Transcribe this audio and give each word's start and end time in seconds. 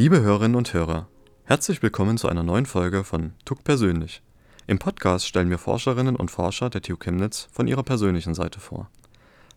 Liebe 0.00 0.20
Hörerinnen 0.20 0.54
und 0.54 0.72
Hörer, 0.74 1.08
herzlich 1.42 1.82
willkommen 1.82 2.18
zu 2.18 2.28
einer 2.28 2.44
neuen 2.44 2.66
Folge 2.66 3.02
von 3.02 3.32
TUC 3.44 3.64
Persönlich. 3.64 4.22
Im 4.68 4.78
Podcast 4.78 5.26
stellen 5.26 5.50
wir 5.50 5.58
Forscherinnen 5.58 6.14
und 6.14 6.30
Forscher 6.30 6.70
der 6.70 6.82
TU 6.82 6.96
Chemnitz 6.96 7.48
von 7.50 7.66
ihrer 7.66 7.82
persönlichen 7.82 8.32
Seite 8.32 8.60
vor. 8.60 8.88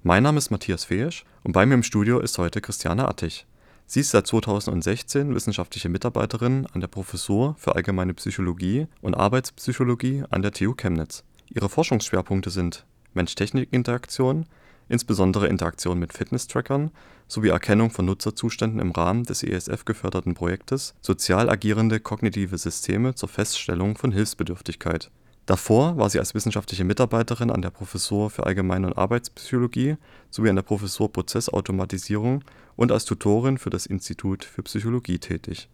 Mein 0.02 0.24
Name 0.24 0.40
ist 0.40 0.50
Matthias 0.50 0.86
Feesch 0.86 1.26
und 1.44 1.52
bei 1.52 1.68
mir 1.68 1.76
im 1.76 1.84
Studio 1.84 2.20
ist 2.20 2.40
heute 2.40 2.60
Christiane 2.60 3.08
Attich. 3.08 3.46
Sie 3.86 4.00
ist 4.00 4.10
seit 4.10 4.26
2016 4.26 5.36
wissenschaftliche 5.36 5.90
Mitarbeiterin 5.90 6.66
an 6.74 6.82
der 6.82 6.88
Professur 6.88 7.56
für 7.60 7.76
Allgemeine 7.76 8.16
Psychologie 8.16 8.88
und 9.04 9.14
Arbeitspsychologie 9.14 10.24
an 10.32 10.42
der 10.42 10.54
TU 10.54 10.74
Chemnitz. 10.74 11.24
Ihre 11.50 11.70
Forschungsschwerpunkte 11.70 12.50
sind 12.50 12.88
Mensch-Technik-Interaktion, 13.14 14.48
insbesondere 14.92 15.48
Interaktion 15.48 15.98
mit 15.98 16.14
Fitness-Trackern 16.14 16.92
sowie 17.28 17.50
Erkennung 17.50 17.90
von 17.90 18.06
Nutzerzuständen 18.06 18.80
im 18.80 18.92
Rahmen 18.92 19.24
des 19.24 19.42
ESF-geförderten 19.44 20.34
Projektes 20.34 20.94
Sozial 21.02 21.50
agierende 21.50 22.00
kognitive 22.00 22.58
Systeme 22.58 23.16
zur 23.16 23.30
Feststellung 23.30 23.98
von 23.98 24.12
Hilfsbedürftigkeit. 24.12 25.10
Davor 25.46 25.98
war 25.98 26.10
sie 26.10 26.20
als 26.20 26.36
wissenschaftliche 26.36 26.84
Mitarbeiterin 26.84 27.50
an 27.50 27.62
der 27.62 27.72
Professur 27.72 28.30
für 28.30 28.46
Allgemeine 28.46 28.88
und 28.88 28.98
Arbeitspsychologie 28.98 29.98
sowie 30.30 30.50
an 30.50 30.56
der 30.56 30.64
Professur 30.64 31.12
Prozessautomatisierung 31.12 32.44
und 32.76 32.92
als 32.92 33.06
Tutorin 33.06 33.58
für 33.58 33.70
das 33.70 33.86
Institut 33.86 34.44
für 34.44 34.64
Psychologie 34.64 35.20
tätig. 35.20 35.68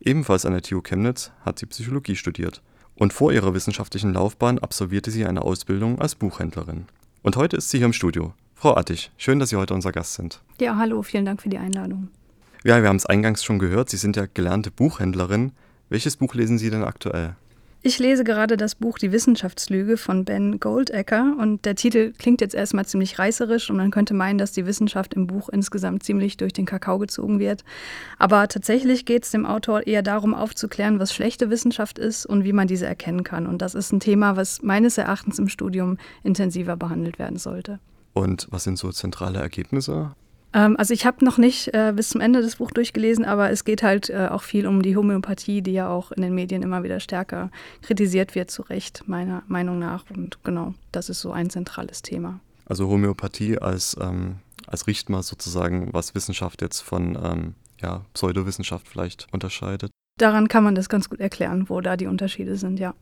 Ebenfalls 0.00 0.44
an 0.44 0.52
der 0.52 0.62
TU 0.62 0.82
Chemnitz 0.82 1.30
hat 1.40 1.58
sie 1.58 1.66
Psychologie 1.66 2.16
studiert 2.16 2.62
und 2.94 3.12
vor 3.12 3.32
ihrer 3.32 3.54
wissenschaftlichen 3.54 4.12
Laufbahn 4.12 4.58
absolvierte 4.58 5.10
sie 5.10 5.24
eine 5.24 5.42
Ausbildung 5.42 6.00
als 6.00 6.14
Buchhändlerin. 6.14 6.86
Und 7.22 7.36
heute 7.36 7.56
ist 7.56 7.70
sie 7.70 7.78
hier 7.78 7.86
im 7.86 7.92
Studio. 7.92 8.34
Frau 8.58 8.74
Attich, 8.74 9.10
schön, 9.18 9.38
dass 9.38 9.50
Sie 9.50 9.56
heute 9.56 9.74
unser 9.74 9.92
Gast 9.92 10.14
sind. 10.14 10.40
Ja, 10.58 10.76
hallo, 10.78 11.02
vielen 11.02 11.26
Dank 11.26 11.42
für 11.42 11.50
die 11.50 11.58
Einladung. 11.58 12.08
Ja, 12.64 12.80
wir 12.80 12.88
haben 12.88 12.96
es 12.96 13.04
eingangs 13.04 13.44
schon 13.44 13.58
gehört, 13.58 13.90
Sie 13.90 13.98
sind 13.98 14.16
ja 14.16 14.24
gelernte 14.32 14.70
Buchhändlerin. 14.70 15.52
Welches 15.90 16.16
Buch 16.16 16.34
lesen 16.34 16.56
Sie 16.56 16.70
denn 16.70 16.82
aktuell? 16.82 17.36
Ich 17.82 17.98
lese 17.98 18.24
gerade 18.24 18.56
das 18.56 18.74
Buch 18.74 18.96
Die 18.96 19.12
Wissenschaftslüge 19.12 19.98
von 19.98 20.24
Ben 20.24 20.58
Goldecker 20.58 21.36
und 21.38 21.66
der 21.66 21.74
Titel 21.74 22.14
klingt 22.18 22.40
jetzt 22.40 22.54
erstmal 22.54 22.86
ziemlich 22.86 23.18
reißerisch 23.18 23.68
und 23.68 23.76
man 23.76 23.90
könnte 23.90 24.14
meinen, 24.14 24.38
dass 24.38 24.52
die 24.52 24.64
Wissenschaft 24.64 25.12
im 25.12 25.26
Buch 25.26 25.50
insgesamt 25.50 26.02
ziemlich 26.02 26.38
durch 26.38 26.54
den 26.54 26.64
Kakao 26.64 26.98
gezogen 26.98 27.38
wird. 27.38 27.62
Aber 28.18 28.48
tatsächlich 28.48 29.04
geht 29.04 29.24
es 29.24 29.32
dem 29.32 29.44
Autor 29.44 29.86
eher 29.86 30.02
darum, 30.02 30.34
aufzuklären, 30.34 30.98
was 30.98 31.14
schlechte 31.14 31.50
Wissenschaft 31.50 31.98
ist 31.98 32.24
und 32.24 32.44
wie 32.44 32.54
man 32.54 32.68
diese 32.68 32.86
erkennen 32.86 33.22
kann. 33.22 33.46
Und 33.46 33.60
das 33.60 33.74
ist 33.74 33.92
ein 33.92 34.00
Thema, 34.00 34.34
was 34.34 34.62
meines 34.62 34.96
Erachtens 34.96 35.38
im 35.38 35.48
Studium 35.48 35.98
intensiver 36.24 36.76
behandelt 36.78 37.18
werden 37.18 37.36
sollte. 37.36 37.80
Und 38.16 38.48
was 38.50 38.64
sind 38.64 38.78
so 38.78 38.90
zentrale 38.92 39.40
Ergebnisse? 39.40 40.14
Ähm, 40.54 40.76
also 40.78 40.94
ich 40.94 41.04
habe 41.04 41.22
noch 41.22 41.36
nicht 41.36 41.74
äh, 41.74 41.92
bis 41.94 42.08
zum 42.08 42.22
Ende 42.22 42.40
des 42.40 42.56
Buch 42.56 42.70
durchgelesen, 42.70 43.26
aber 43.26 43.50
es 43.50 43.66
geht 43.66 43.82
halt 43.82 44.08
äh, 44.08 44.28
auch 44.30 44.42
viel 44.42 44.66
um 44.66 44.80
die 44.80 44.96
Homöopathie, 44.96 45.60
die 45.60 45.72
ja 45.72 45.90
auch 45.90 46.12
in 46.12 46.22
den 46.22 46.34
Medien 46.34 46.62
immer 46.62 46.82
wieder 46.82 46.98
stärker 46.98 47.50
kritisiert 47.82 48.34
wird, 48.34 48.50
zu 48.50 48.62
Recht, 48.62 49.06
meiner 49.06 49.42
Meinung 49.48 49.78
nach. 49.78 50.04
Und 50.08 50.42
genau, 50.44 50.72
das 50.92 51.10
ist 51.10 51.20
so 51.20 51.30
ein 51.30 51.50
zentrales 51.50 52.00
Thema. 52.00 52.40
Also 52.64 52.88
Homöopathie 52.88 53.58
als, 53.58 53.94
ähm, 54.00 54.36
als 54.66 54.86
Richtmaß 54.86 55.26
sozusagen, 55.26 55.92
was 55.92 56.14
Wissenschaft 56.14 56.62
jetzt 56.62 56.80
von 56.80 57.18
ähm, 57.22 57.54
ja, 57.82 58.06
Pseudowissenschaft 58.14 58.88
vielleicht 58.88 59.26
unterscheidet. 59.30 59.90
Daran 60.18 60.48
kann 60.48 60.64
man 60.64 60.74
das 60.74 60.88
ganz 60.88 61.10
gut 61.10 61.20
erklären, 61.20 61.68
wo 61.68 61.82
da 61.82 61.98
die 61.98 62.06
Unterschiede 62.06 62.56
sind, 62.56 62.80
ja. 62.80 62.94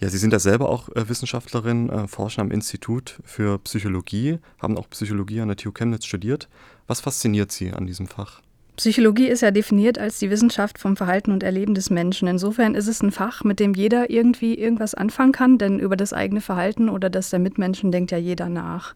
Ja, 0.00 0.08
Sie 0.08 0.16
sind 0.16 0.32
ja 0.32 0.38
selber 0.38 0.70
auch 0.70 0.88
äh, 0.88 1.10
Wissenschaftlerin, 1.10 1.90
äh, 1.90 2.08
forschen 2.08 2.40
am 2.40 2.50
Institut 2.50 3.20
für 3.22 3.58
Psychologie, 3.58 4.38
haben 4.58 4.78
auch 4.78 4.88
Psychologie 4.88 5.42
an 5.42 5.48
der 5.48 5.58
TU 5.58 5.72
Chemnitz 5.72 6.06
studiert. 6.06 6.48
Was 6.86 7.00
fasziniert 7.00 7.52
Sie 7.52 7.70
an 7.70 7.86
diesem 7.86 8.06
Fach? 8.06 8.40
Psychologie 8.80 9.26
ist 9.26 9.42
ja 9.42 9.50
definiert 9.50 9.98
als 9.98 10.20
die 10.20 10.30
Wissenschaft 10.30 10.78
vom 10.78 10.96
Verhalten 10.96 11.32
und 11.32 11.42
Erleben 11.42 11.74
des 11.74 11.90
Menschen. 11.90 12.26
Insofern 12.26 12.74
ist 12.74 12.86
es 12.86 13.02
ein 13.02 13.10
Fach, 13.10 13.44
mit 13.44 13.60
dem 13.60 13.74
jeder 13.74 14.08
irgendwie 14.08 14.54
irgendwas 14.54 14.94
anfangen 14.94 15.32
kann, 15.32 15.58
denn 15.58 15.78
über 15.78 15.96
das 15.96 16.14
eigene 16.14 16.40
Verhalten 16.40 16.88
oder 16.88 17.10
das 17.10 17.28
der 17.28 17.40
Mitmenschen 17.40 17.92
denkt 17.92 18.10
ja 18.10 18.16
jeder 18.16 18.48
nach. 18.48 18.94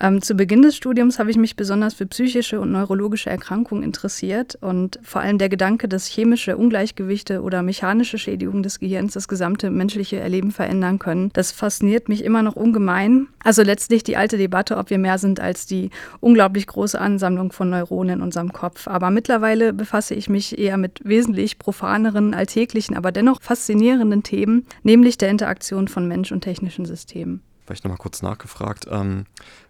Ähm, 0.00 0.20
zu 0.22 0.34
Beginn 0.34 0.62
des 0.62 0.76
Studiums 0.76 1.18
habe 1.18 1.30
ich 1.30 1.36
mich 1.36 1.54
besonders 1.54 1.94
für 1.94 2.06
psychische 2.06 2.60
und 2.60 2.72
neurologische 2.72 3.30
Erkrankungen 3.30 3.84
interessiert 3.84 4.58
und 4.60 4.98
vor 5.02 5.20
allem 5.20 5.38
der 5.38 5.48
Gedanke, 5.48 5.88
dass 5.88 6.06
chemische 6.06 6.56
Ungleichgewichte 6.56 7.42
oder 7.42 7.62
mechanische 7.62 8.18
Schädigungen 8.18 8.64
des 8.64 8.80
Gehirns 8.80 9.12
das 9.12 9.28
gesamte 9.28 9.70
menschliche 9.70 10.18
Erleben 10.18 10.50
verändern 10.50 10.98
können, 10.98 11.30
das 11.32 11.52
fasziniert 11.52 12.08
mich 12.08 12.24
immer 12.24 12.42
noch 12.42 12.56
ungemein. 12.56 13.28
Also 13.44 13.62
letztlich 13.62 14.02
die 14.02 14.16
alte 14.16 14.36
Debatte, 14.36 14.78
ob 14.78 14.90
wir 14.90 14.98
mehr 14.98 15.18
sind 15.18 15.38
als 15.38 15.66
die 15.66 15.90
unglaublich 16.20 16.66
große 16.66 17.00
Ansammlung 17.00 17.52
von 17.52 17.70
Neuronen 17.70 18.16
in 18.16 18.22
unserem 18.22 18.52
Kopf. 18.52 18.88
Aber 18.88 19.10
mittlerweile 19.14 19.72
befasse 19.72 20.14
ich 20.14 20.28
mich 20.28 20.58
eher 20.58 20.76
mit 20.76 21.00
wesentlich 21.04 21.58
profaneren, 21.58 22.34
alltäglichen, 22.34 22.96
aber 22.96 23.12
dennoch 23.12 23.40
faszinierenden 23.40 24.22
Themen, 24.22 24.66
nämlich 24.82 25.16
der 25.16 25.30
Interaktion 25.30 25.88
von 25.88 26.06
Mensch 26.06 26.32
und 26.32 26.42
technischen 26.42 26.84
Systemen 26.84 27.42
vielleicht 27.64 27.84
nochmal 27.84 27.98
kurz 27.98 28.22
nachgefragt. 28.22 28.86
Ähm, 28.90 29.24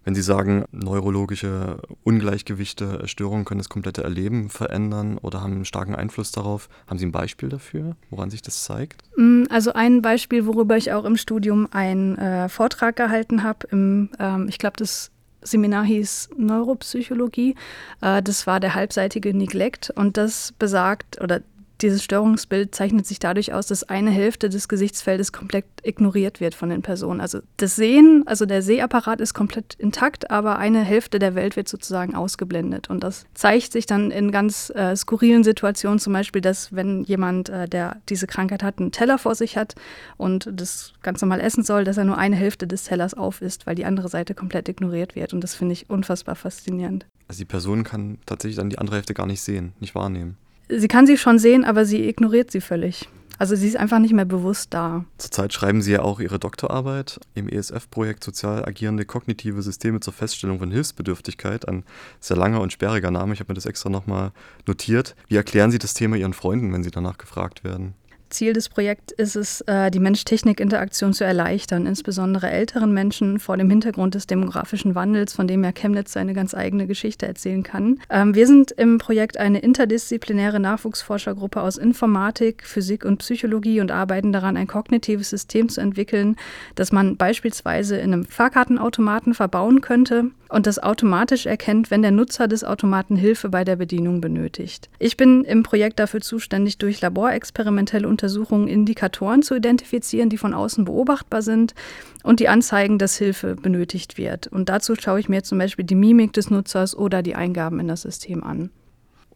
wenn 0.05 0.15
Sie 0.15 0.23
sagen, 0.23 0.65
neurologische 0.73 1.81
Ungleichgewichte, 2.03 3.03
äh, 3.05 3.09
Störungen 3.09 3.45
können 3.45 3.59
das 3.59 3.69
komplette 3.69 4.03
Erleben 4.03 4.51
verändern 4.51 5.19
oder 5.19 5.41
haben 5.41 5.53
einen 5.53 5.65
starken 5.65 5.95
Einfluss 5.95 6.33
darauf, 6.33 6.69
haben 6.87 6.99
Sie 6.99 7.07
ein 7.07 7.13
Beispiel 7.13 7.49
dafür, 7.49 7.97
woran 8.11 8.31
sich 8.31 8.43
das 8.43 8.65
zeigt? 8.65 9.03
Mm, 9.17 9.45
also 9.49 9.73
ein 9.73 10.03
Beispiel, 10.03 10.47
worüber 10.47 10.77
ich 10.77 10.93
auch 10.93 11.05
im 11.05 11.17
Studium 11.17 11.69
einen 11.71 12.19
äh, 12.19 12.49
Vortrag 12.49 12.97
gehalten 12.97 13.43
habe, 13.43 13.69
ähm, 13.71 14.11
ich 14.49 14.59
glaube, 14.59 14.77
das 14.77 15.11
Seminar 15.45 15.85
hieß 15.85 16.31
Neuropsychologie. 16.37 17.55
Äh, 18.01 18.23
das 18.23 18.47
war 18.47 18.61
der 18.61 18.75
halbseitige 18.75 19.35
Neglect 19.35 19.91
und 19.95 20.17
das 20.17 20.53
besagt 20.59 21.21
oder 21.21 21.43
dieses 21.81 22.05
Störungsbild 22.05 22.75
zeichnet 22.75 23.07
sich 23.07 23.19
dadurch 23.19 23.53
aus, 23.53 23.67
dass 23.67 23.83
eine 23.85 24.11
Hälfte 24.11 24.49
des 24.49 24.69
Gesichtsfeldes 24.69 25.33
komplett 25.33 25.65
ignoriert 25.83 26.41
wird 26.41 26.55
von 26.55 26.69
den 26.69 26.83
Personen. 26.83 27.21
Also 27.21 27.41
das 27.57 27.77
Sehen, 27.77 28.23
also 28.27 28.47
der 28.47 28.63
Sehapparat 28.63 29.21
ist 29.21 29.35
komplett 29.35 29.75
intakt, 29.75 30.31
aber 30.31 30.59
eine 30.59 30.83
Hälfte 30.83 31.19
der 31.19 31.35
Welt 31.35 31.57
wird 31.57 31.69
sozusagen 31.69 32.15
ausgeblendet. 32.15 32.89
Und 32.91 33.03
das 33.03 33.27
zeigt 33.35 33.73
sich 33.73 33.87
dann 33.87 34.11
in 34.11 34.31
ganz 34.31 34.71
äh, 34.71 34.95
skurrilen 34.95 35.43
Situationen, 35.43 35.99
zum 35.99 36.13
Beispiel, 36.13 36.41
dass 36.41 36.73
wenn 36.73 37.03
jemand, 37.05 37.49
äh, 37.49 37.69
der 37.69 38.01
diese 38.09 38.27
Krankheit 38.27 38.63
hat, 38.63 38.79
einen 38.79 38.93
Teller 38.93 39.19
vor 39.19 39.35
sich 39.35 39.57
hat 39.57 39.75
und 40.17 40.49
das 40.53 40.93
ganz 41.03 41.21
normal 41.21 41.41
essen 41.41 41.65
soll, 41.65 41.85
dass 41.85 41.97
er 41.97 42.05
nur 42.05 42.19
eine 42.19 42.37
Hälfte 42.37 42.67
des 42.67 42.85
Tellers 42.85 43.15
auf 43.15 43.43
isst, 43.43 43.67
weil 43.67 43.75
die 43.75 43.85
andere 43.85 44.09
Seite 44.09 44.35
komplett 44.35 44.69
ignoriert 44.69 45.17
wird. 45.17 45.35
Und 45.35 45.43
das 45.43 45.55
finde 45.55 45.73
ich 45.73 45.91
unfassbar 45.91 46.37
faszinierend. 46.37 47.07
Also 47.27 47.39
die 47.39 47.47
Person 47.47 47.85
kann 47.85 48.19
tatsächlich 48.27 48.57
dann 48.57 48.71
die 48.71 48.79
andere 48.79 48.97
Hälfte 48.97 49.15
gar 49.15 49.27
nicht 49.27 49.41
sehen, 49.41 49.73
nicht 49.81 49.95
wahrnehmen 49.95 50.37
sie 50.69 50.89
kann 50.89 51.07
sie 51.07 51.17
schon 51.17 51.39
sehen, 51.39 51.65
aber 51.65 51.85
sie 51.85 52.09
ignoriert 52.09 52.51
sie 52.51 52.61
völlig. 52.61 53.09
Also 53.39 53.57
sie 53.57 53.67
ist 53.67 53.77
einfach 53.77 53.99
nicht 53.99 54.15
mehr 54.15 54.25
bewusst 54.25 54.73
da. 54.73 55.05
Zurzeit 55.19 55.53
schreiben 55.53 55.83
Sie 55.83 55.93
ja 55.93 56.03
auch 56.03 56.21
Ihre 56.21 56.39
Doktorarbeit 56.39 57.19
im 57.35 57.49
ESF-Projekt 57.49 58.23
Sozial 58.23 58.65
agierende 58.65 59.05
kognitive 59.05 59.61
Systeme 59.61 60.01
zur 60.01 60.13
Feststellung 60.13 60.61
von 60.61 60.71
Hilfsbedürftigkeit. 60.71 61.67
Ein 61.69 61.85
sehr 62.21 62.37
langer 62.37 62.61
und 62.61 62.73
sperriger 62.73 63.11
Name. 63.11 63.35
Ich 63.35 63.41
habe 63.41 63.51
mir 63.51 63.57
das 63.57 63.67
extra 63.67 63.91
nochmal 63.91 64.31
notiert. 64.67 65.17
Wie 65.27 65.37
erklären 65.37 65.73
Sie 65.73 65.79
das 65.79 65.95
Thema 65.95 66.17
Ihren 66.17 66.33
Freunden, 66.33 66.73
wenn 66.73 66.85
Sie 66.85 66.93
danach 66.93 67.19
gefragt 67.19 67.65
werden? 67.65 67.95
Ziel 68.35 68.53
des 68.53 68.69
Projekts 68.69 69.13
ist 69.13 69.37
es, 69.37 69.61
äh, 69.63 69.91
die 69.91 70.01
Mensch-Technik-Interaktion 70.01 71.15
zu 71.15 71.25
erleichtern, 71.25 71.87
insbesondere 71.87 72.51
älteren 72.51 72.93
Menschen 72.93 73.39
vor 73.39 73.57
dem 73.57 73.71
Hintergrund 73.71 74.15
des 74.15 74.27
demografischen 74.27 74.95
Wandels, 74.95 75.33
von 75.33 75.47
dem 75.47 75.65
ja 75.65 75.73
Chemnitz 75.73 76.13
seine 76.13 76.35
ganz 76.35 76.55
eigene 76.55 76.87
Geschichte 76.87 77.27
erzählen 77.27 77.63
kann. 77.63 78.01
Ähm, 78.11 78.35
wir 78.35 78.47
sind 78.47 78.73
im 78.73 78.99
Projekt 78.99 79.39
eine 79.39 79.61
interdisziplinäre 79.61 80.61
Nachwuchsforschergruppe 80.61 81.63
aus 81.63 81.79
Informatik, 81.79 82.65
Physik 82.67 83.05
und 83.05 83.19
Psychologie 83.19 83.81
und 83.81 83.91
arbeiten 83.91 84.33
daran, 84.33 84.57
ein 84.57 84.67
kognitives 84.67 85.31
System 85.31 85.69
zu 85.69 85.81
entwickeln, 85.81 86.37
das 86.75 86.93
man 86.93 87.17
beispielsweise 87.17 87.97
in 87.97 88.13
einem 88.13 88.25
Fahrkartenautomaten 88.25 89.35
verbauen 89.35 89.81
könnte 89.81 90.31
und 90.49 90.67
das 90.67 90.79
automatisch 90.79 91.47
erkennt, 91.47 91.91
wenn 91.91 92.03
der 92.03 92.11
Nutzer 92.11 92.49
des 92.49 92.65
Automaten 92.65 93.17
Hilfe 93.17 93.49
bei 93.49 93.65
der 93.65 93.77
Bedienung 93.77 94.21
benötigt. 94.21 94.89
Ich 94.99 95.17
bin 95.17 95.45
im 95.45 95.63
Projekt 95.63 95.99
dafür 95.99 96.21
zuständig, 96.21 96.79
durch 96.79 97.01
laborexperimentelle 97.01 98.07
Untersuchungen 98.07 98.24
Indikatoren 98.69 99.43
zu 99.43 99.55
identifizieren, 99.55 100.29
die 100.29 100.39
von 100.39 100.55
außen 100.55 100.85
beobachtbar 100.85 101.43
sind 101.43 101.75
und 102.23 102.41
die 102.41 102.49
anzeigen, 102.49 102.99
dass 102.99 103.17
Hilfe 103.17 103.57
benötigt 103.57 104.19
wird. 104.19 104.47
Und 104.47 104.69
dazu 104.69 104.95
schaue 104.95 105.21
ich 105.21 105.29
mir 105.29 105.43
zum 105.43 105.59
Beispiel 105.59 105.85
die 105.85 105.95
Mimik 105.95 106.33
des 106.33 106.51
Nutzers 106.51 106.97
oder 106.97 107.23
die 107.23 107.35
Eingaben 107.35 107.81
in 107.81 107.89
das 107.89 108.03
System 108.03 108.43
an. 108.43 108.71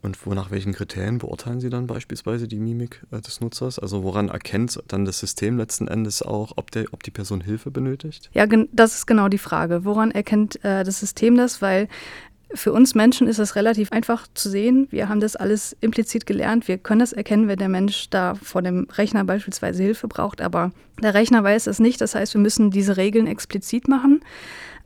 Und 0.00 0.24
wo, 0.24 0.34
nach 0.34 0.50
welchen 0.50 0.72
Kriterien 0.72 1.18
beurteilen 1.18 1.60
Sie 1.60 1.70
dann 1.70 1.88
beispielsweise 1.88 2.46
die 2.46 2.60
Mimik 2.60 3.04
äh, 3.10 3.20
des 3.20 3.40
Nutzers? 3.40 3.78
Also 3.78 4.04
woran 4.04 4.28
erkennt 4.28 4.80
dann 4.86 5.04
das 5.04 5.18
System 5.18 5.58
letzten 5.58 5.88
Endes 5.88 6.22
auch, 6.22 6.52
ob, 6.56 6.70
der, 6.70 6.86
ob 6.92 7.02
die 7.02 7.10
Person 7.10 7.40
Hilfe 7.40 7.70
benötigt? 7.70 8.30
Ja, 8.32 8.46
das 8.46 8.94
ist 8.94 9.06
genau 9.06 9.28
die 9.28 9.38
Frage. 9.38 9.84
Woran 9.84 10.12
erkennt 10.12 10.64
äh, 10.64 10.84
das 10.84 11.00
System 11.00 11.36
das? 11.36 11.60
Weil 11.62 11.88
Für 12.54 12.72
uns 12.72 12.94
Menschen 12.94 13.28
ist 13.28 13.38
es 13.38 13.56
relativ 13.56 13.92
einfach 13.92 14.26
zu 14.32 14.48
sehen. 14.48 14.88
Wir 14.90 15.10
haben 15.10 15.20
das 15.20 15.36
alles 15.36 15.76
implizit 15.80 16.24
gelernt. 16.24 16.66
Wir 16.66 16.78
können 16.78 17.00
das 17.00 17.12
erkennen, 17.12 17.46
wenn 17.46 17.58
der 17.58 17.68
Mensch 17.68 18.08
da 18.08 18.34
vor 18.36 18.62
dem 18.62 18.86
Rechner 18.90 19.24
beispielsweise 19.24 19.82
Hilfe 19.82 20.08
braucht. 20.08 20.40
Aber 20.40 20.72
der 21.02 21.12
Rechner 21.12 21.44
weiß 21.44 21.66
es 21.66 21.78
nicht. 21.78 22.00
Das 22.00 22.14
heißt, 22.14 22.32
wir 22.32 22.40
müssen 22.40 22.70
diese 22.70 22.96
Regeln 22.96 23.26
explizit 23.26 23.86
machen. 23.86 24.22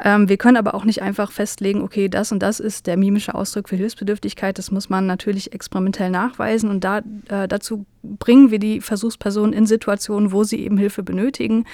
Ähm, 0.02 0.28
wir 0.28 0.38
können 0.38 0.56
aber 0.56 0.74
auch 0.74 0.84
nicht 0.84 1.02
einfach 1.02 1.30
festlegen, 1.30 1.82
okay, 1.82 2.08
das 2.08 2.32
und 2.32 2.42
das 2.42 2.58
ist 2.58 2.88
der 2.88 2.96
mimische 2.96 3.36
Ausdruck 3.36 3.68
für 3.68 3.76
Hilfsbedürftigkeit. 3.76 4.58
Das 4.58 4.72
muss 4.72 4.90
man 4.90 5.06
natürlich 5.06 5.52
experimentell 5.52 6.10
nachweisen. 6.10 6.68
Und 6.68 6.82
da, 6.82 6.98
äh, 7.28 7.46
dazu 7.46 7.86
bringen 8.02 8.50
wir 8.50 8.58
die 8.58 8.80
Versuchspersonen 8.80 9.52
in 9.52 9.66
Situationen, 9.66 10.32
wo 10.32 10.42
sie 10.42 10.64
eben 10.64 10.78
Hilfe 10.78 11.04
benötigen. 11.04 11.64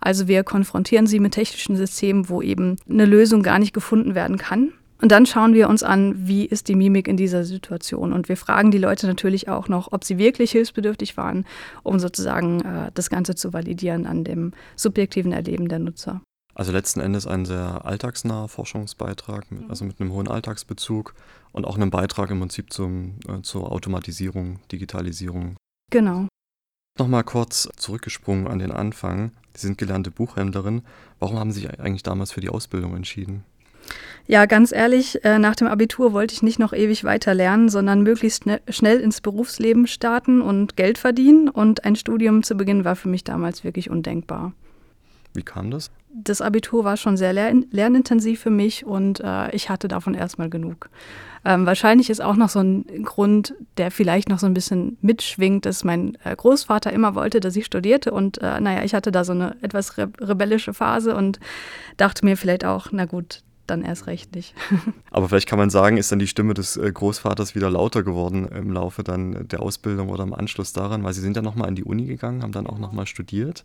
Also 0.00 0.26
wir 0.26 0.42
konfrontieren 0.42 1.06
sie 1.06 1.20
mit 1.20 1.34
technischen 1.34 1.76
Systemen, 1.76 2.28
wo 2.28 2.42
eben 2.42 2.76
eine 2.90 3.04
Lösung 3.04 3.44
gar 3.44 3.60
nicht 3.60 3.72
gefunden 3.72 4.16
werden 4.16 4.38
kann. 4.38 4.72
Und 5.00 5.12
dann 5.12 5.26
schauen 5.26 5.52
wir 5.52 5.68
uns 5.68 5.82
an, 5.82 6.26
wie 6.26 6.44
ist 6.44 6.68
die 6.68 6.74
Mimik 6.74 7.06
in 7.06 7.16
dieser 7.16 7.44
Situation. 7.44 8.12
Und 8.12 8.28
wir 8.28 8.36
fragen 8.36 8.70
die 8.70 8.78
Leute 8.78 9.06
natürlich 9.06 9.48
auch 9.48 9.68
noch, 9.68 9.92
ob 9.92 10.04
sie 10.04 10.18
wirklich 10.18 10.52
hilfsbedürftig 10.52 11.16
waren, 11.16 11.44
um 11.82 11.98
sozusagen 11.98 12.60
äh, 12.62 12.90
das 12.94 13.10
Ganze 13.10 13.34
zu 13.34 13.52
validieren 13.52 14.06
an 14.06 14.24
dem 14.24 14.52
subjektiven 14.74 15.32
Erleben 15.32 15.68
der 15.68 15.80
Nutzer. 15.80 16.22
Also 16.54 16.72
letzten 16.72 17.00
Endes 17.00 17.26
ein 17.26 17.44
sehr 17.44 17.84
alltagsnaher 17.84 18.48
Forschungsbeitrag, 18.48 19.50
mit, 19.52 19.68
also 19.68 19.84
mit 19.84 20.00
einem 20.00 20.12
hohen 20.12 20.26
Alltagsbezug 20.26 21.14
und 21.52 21.66
auch 21.66 21.76
einem 21.76 21.90
Beitrag 21.90 22.30
im 22.30 22.40
Prinzip 22.40 22.72
zum, 22.72 23.18
äh, 23.28 23.42
zur 23.42 23.70
Automatisierung, 23.70 24.60
Digitalisierung. 24.72 25.56
Genau. 25.90 26.28
Nochmal 26.98 27.24
kurz 27.24 27.68
zurückgesprungen 27.76 28.48
an 28.48 28.58
den 28.58 28.72
Anfang. 28.72 29.32
Sie 29.54 29.66
sind 29.66 29.76
gelernte 29.76 30.10
Buchhändlerin. 30.10 30.80
Warum 31.18 31.38
haben 31.38 31.52
Sie 31.52 31.60
sich 31.60 31.78
eigentlich 31.78 32.02
damals 32.02 32.32
für 32.32 32.40
die 32.40 32.48
Ausbildung 32.48 32.96
entschieden? 32.96 33.44
Ja, 34.28 34.46
ganz 34.46 34.72
ehrlich, 34.72 35.24
äh, 35.24 35.38
nach 35.38 35.54
dem 35.54 35.68
Abitur 35.68 36.12
wollte 36.12 36.34
ich 36.34 36.42
nicht 36.42 36.58
noch 36.58 36.72
ewig 36.72 37.04
weiter 37.04 37.32
lernen, 37.32 37.68
sondern 37.68 38.02
möglichst 38.02 38.44
schnell 38.68 38.98
ins 38.98 39.20
Berufsleben 39.20 39.86
starten 39.86 40.40
und 40.40 40.76
Geld 40.76 40.98
verdienen. 40.98 41.48
Und 41.48 41.84
ein 41.84 41.94
Studium 41.94 42.42
zu 42.42 42.56
Beginn 42.56 42.84
war 42.84 42.96
für 42.96 43.08
mich 43.08 43.22
damals 43.22 43.62
wirklich 43.62 43.88
undenkbar. 43.88 44.52
Wie 45.36 45.42
kam 45.42 45.70
das? 45.70 45.90
Das 46.12 46.40
Abitur 46.40 46.82
war 46.84 46.96
schon 46.96 47.16
sehr 47.16 47.34
lern 47.34 47.66
lernintensiv 47.70 48.40
für 48.40 48.50
mich 48.50 48.86
und 48.86 49.20
äh, 49.20 49.54
ich 49.54 49.68
hatte 49.68 49.86
davon 49.86 50.14
erstmal 50.14 50.48
genug. 50.48 50.88
Ähm, 51.44 51.66
wahrscheinlich 51.66 52.08
ist 52.08 52.22
auch 52.22 52.36
noch 52.36 52.48
so 52.48 52.60
ein 52.60 53.04
Grund, 53.04 53.54
der 53.76 53.90
vielleicht 53.90 54.30
noch 54.30 54.38
so 54.38 54.46
ein 54.46 54.54
bisschen 54.54 54.96
mitschwingt, 55.02 55.66
dass 55.66 55.84
mein 55.84 56.16
äh, 56.24 56.34
Großvater 56.34 56.90
immer 56.90 57.14
wollte, 57.14 57.40
dass 57.40 57.54
ich 57.54 57.66
studierte 57.66 58.12
und 58.12 58.38
äh, 58.38 58.60
naja, 58.60 58.82
ich 58.82 58.94
hatte 58.94 59.12
da 59.12 59.24
so 59.24 59.32
eine 59.32 59.56
etwas 59.60 59.98
re 59.98 60.08
rebellische 60.20 60.72
Phase 60.72 61.14
und 61.14 61.38
dachte 61.98 62.24
mir 62.24 62.38
vielleicht 62.38 62.64
auch, 62.64 62.88
na 62.90 63.04
gut, 63.04 63.42
dann 63.66 63.82
erst 63.82 64.06
recht 64.06 64.34
nicht. 64.34 64.54
Aber 65.10 65.28
vielleicht 65.28 65.48
kann 65.48 65.58
man 65.58 65.70
sagen, 65.70 65.96
ist 65.96 66.12
dann 66.12 66.18
die 66.18 66.26
Stimme 66.26 66.54
des 66.54 66.76
äh, 66.76 66.90
Großvaters 66.90 67.54
wieder 67.54 67.70
lauter 67.70 68.02
geworden 68.02 68.48
im 68.48 68.72
Laufe 68.72 69.02
dann 69.02 69.48
der 69.48 69.60
Ausbildung 69.60 70.08
oder 70.08 70.24
im 70.24 70.34
Anschluss 70.34 70.72
daran, 70.72 71.04
weil 71.04 71.12
Sie 71.12 71.20
sind 71.20 71.36
ja 71.36 71.42
nochmal 71.42 71.68
in 71.68 71.74
die 71.74 71.84
Uni 71.84 72.06
gegangen, 72.06 72.42
haben 72.42 72.52
dann 72.52 72.66
auch 72.66 72.78
nochmal 72.78 73.06
studiert. 73.06 73.64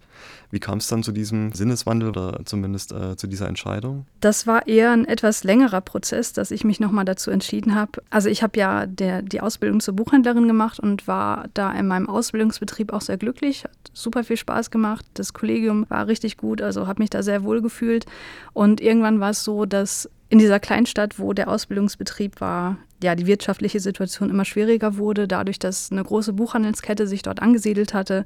Wie 0.50 0.60
kam 0.60 0.80
es 0.80 0.88
dann 0.88 1.04
zu 1.04 1.12
diesem 1.12 1.52
Sinneswandel 1.54 2.10
oder 2.10 2.40
zumindest 2.46 2.92
äh, 2.92 3.16
zu 3.16 3.28
dieser 3.28 3.48
Entscheidung? 3.48 4.06
Das 4.20 4.48
war 4.48 4.68
eher 4.68 4.92
ein 4.92 5.06
etwas 5.06 5.44
längerer 5.44 5.82
Prozess, 5.82 6.34
dass 6.34 6.52
ich 6.52 6.64
mich 6.64 6.80
nochmal 6.80 7.06
dazu 7.06 7.32
entschieden 7.32 7.76
habe. 7.76 8.02
Also 8.10 8.30
ich 8.30 8.44
habe 8.44 8.58
ja 8.60 8.86
der, 8.86 9.22
die 9.22 9.42
Ausbildung 9.42 9.80
zur 9.80 9.96
Buchhändlerin 9.96 10.48
gemacht 10.48 10.80
und 10.80 11.08
war 11.08 11.46
da 11.54 11.72
in 11.72 11.88
meinem 11.88 12.10
Ausbildungsbetrieb 12.10 12.94
auch 12.94 13.02
sehr 13.02 13.18
glücklich, 13.18 13.64
hat 13.64 13.72
super 13.94 14.24
viel 14.24 14.38
Spaß 14.38 14.72
gemacht. 14.72 15.06
Das 15.14 15.34
Kollegium 15.34 15.86
war 15.90 16.08
richtig 16.08 16.38
gut, 16.38 16.62
also 16.62 16.88
habe 16.88 17.02
mich 17.02 17.10
da 17.10 17.24
sehr 17.24 17.44
wohl 17.44 17.62
gefühlt. 17.62 18.06
Und 18.54 18.82
irgendwann 18.82 19.20
war 19.20 19.32
es 19.32 19.44
so, 19.44 19.66
dass 19.66 19.91
dass 19.92 20.10
in 20.30 20.40
dieser 20.40 20.62
Kleinstadt, 20.62 21.20
wo 21.20 21.34
der 21.34 21.50
Ausbildungsbetrieb 21.50 22.40
war, 22.40 22.78
ja, 23.04 23.16
die 23.16 23.28
wirtschaftliche 23.28 23.82
Situation 23.82 24.30
immer 24.30 24.46
schwieriger 24.46 24.96
wurde, 24.96 25.28
dadurch, 25.28 25.60
dass 25.60 25.92
eine 25.92 26.04
große 26.04 26.32
Buchhandelskette 26.32 27.06
sich 27.06 27.22
dort 27.22 27.42
angesiedelt 27.42 27.94
hatte, 27.94 28.24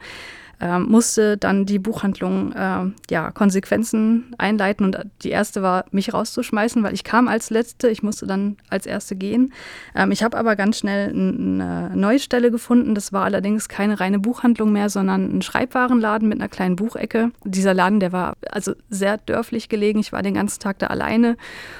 äh, 0.60 0.80
musste 0.80 1.38
dann 1.38 1.66
die 1.66 1.80
Buchhandlung 1.80 2.52
äh, 2.54 2.92
ja, 3.10 3.31
Konsequenzen 3.31 4.34
einleiten. 4.38 4.86
Und 4.86 5.00
die 5.24 5.30
erste 5.30 5.62
war, 5.62 5.86
mich 5.92 6.13
rauszuschmeißen, 6.13 6.84
weil 6.84 6.94
ich 6.94 7.04
kam 7.04 7.28
als 7.28 7.50
Letzte. 7.50 7.90
Ich 7.90 8.04
musste 8.04 8.28
dann 8.28 8.57
als 8.69 8.86
Erste 8.86 9.16
gehen. 9.16 9.54
Ähm, 9.96 10.12
ich 10.12 10.24
habe 10.24 10.38
aber 10.38 10.56
ganz 10.56 10.80
schnell 10.80 11.10
eine 11.10 11.92
neue 11.96 12.19
Stelle 12.19 12.52
gefunden. 12.52 12.96
Das 12.96 13.13
war 13.13 13.24
allerdings 13.24 13.69
keine 13.69 14.00
reine 14.00 14.19
Buchhandlung 14.19 14.72
mehr, 14.72 14.90
sondern 14.90 15.38
ein 15.38 15.42
Schreibwarenladen 15.42 16.28
mit 16.28 16.40
einer 16.40 16.50
kleinen 16.50 16.75
Buchecke. 16.75 17.31
Dieser 17.44 17.74
Laden, 17.74 18.00
der 18.00 18.12
war 18.12 18.36
also 18.51 18.74
sehr 18.90 19.18
dörflich 19.18 19.69
gelegen. 19.69 20.00
Ich 20.00 20.12
war 20.12 20.24
den 20.24 20.34
ganzen 20.34 20.60
Tag 20.60 20.80
da 20.80 20.88
alleine. 20.88 21.38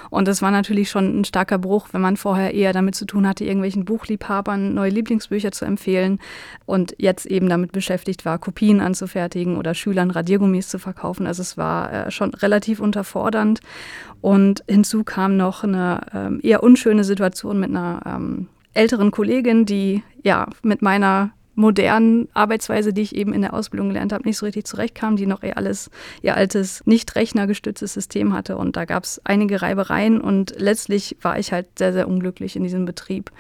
Und 0.10 0.28
das 0.28 0.42
war 0.42 0.52
natürlich 0.52 0.90
schon 0.90 1.20
ein 1.20 1.26
starker 1.26 1.58
Bruch, 1.58 1.90
wenn 1.92 2.02
man 2.02 2.18
vorher 2.18 2.54
eher 2.54 2.74
damit 2.74 2.96
zu 2.96 3.06
tun 3.06 3.28
hatte, 3.28 3.44
irgendwelchen 3.44 3.86
Buchliebhabern 3.86 4.74
neue 4.74 4.90
Lieblingsbücher 4.90 5.52
zu 5.52 5.66
empfehlen 5.66 6.20
und 6.66 6.96
jetzt 6.98 7.26
eben 7.26 7.50
damit 7.50 7.72
beschäftigt 7.72 8.26
war, 8.26 8.38
Kopien 8.40 8.65
Kopien 8.66 8.82
anzufertigen 8.82 9.58
oder 9.58 9.76
Schülern 9.76 10.10
Radiergummis 10.10 10.70
zu 10.70 10.80
verkaufen. 10.80 11.28
Also 11.28 11.42
es 11.42 11.56
war 11.56 12.08
äh, 12.08 12.12
schon 12.12 12.34
relativ 12.34 12.80
unterfordernd. 12.80 13.60
Und 14.22 14.64
hinzu 14.68 15.04
kam 15.04 15.38
noch 15.38 15.64
eine 15.64 16.02
ähm, 16.14 16.40
eher 16.42 16.64
unschöne 16.64 17.04
Situation 17.04 17.60
mit 17.60 17.70
einer 17.70 18.02
ähm, 18.06 18.48
älteren 18.74 19.12
Kollegin, 19.12 19.66
die 19.66 20.02
ja 20.24 20.48
mit 20.64 20.82
meiner 20.82 21.32
modernen 21.54 22.28
Arbeitsweise, 22.34 22.92
die 22.92 23.04
ich 23.04 23.16
eben 23.16 23.34
in 23.34 23.42
der 23.42 23.54
Ausbildung 23.54 23.90
gelernt 23.90 24.12
habe, 24.12 24.26
nicht 24.26 24.38
so 24.38 24.46
richtig 24.46 24.66
zurechtkam, 24.66 25.16
die 25.16 25.28
noch 25.28 25.44
eher 25.44 25.58
alles, 25.58 25.90
ihr 26.22 26.36
altes, 26.36 26.82
nicht 26.86 27.16
rechnergestütztes 27.16 27.94
System 27.94 28.34
hatte. 28.34 28.58
Und 28.58 28.76
da 28.76 28.86
gab 28.86 29.04
es 29.04 29.22
einige 29.24 29.62
Reibereien 29.62 30.20
und 30.20 30.56
letztlich 30.58 31.18
war 31.22 31.38
ich 31.38 31.54
halt 31.54 31.68
sehr, 31.78 31.94
sehr 31.94 32.08
unglücklich 32.08 32.56
in 32.56 32.64
diesem 32.64 32.86
Betrieb. 32.86 33.32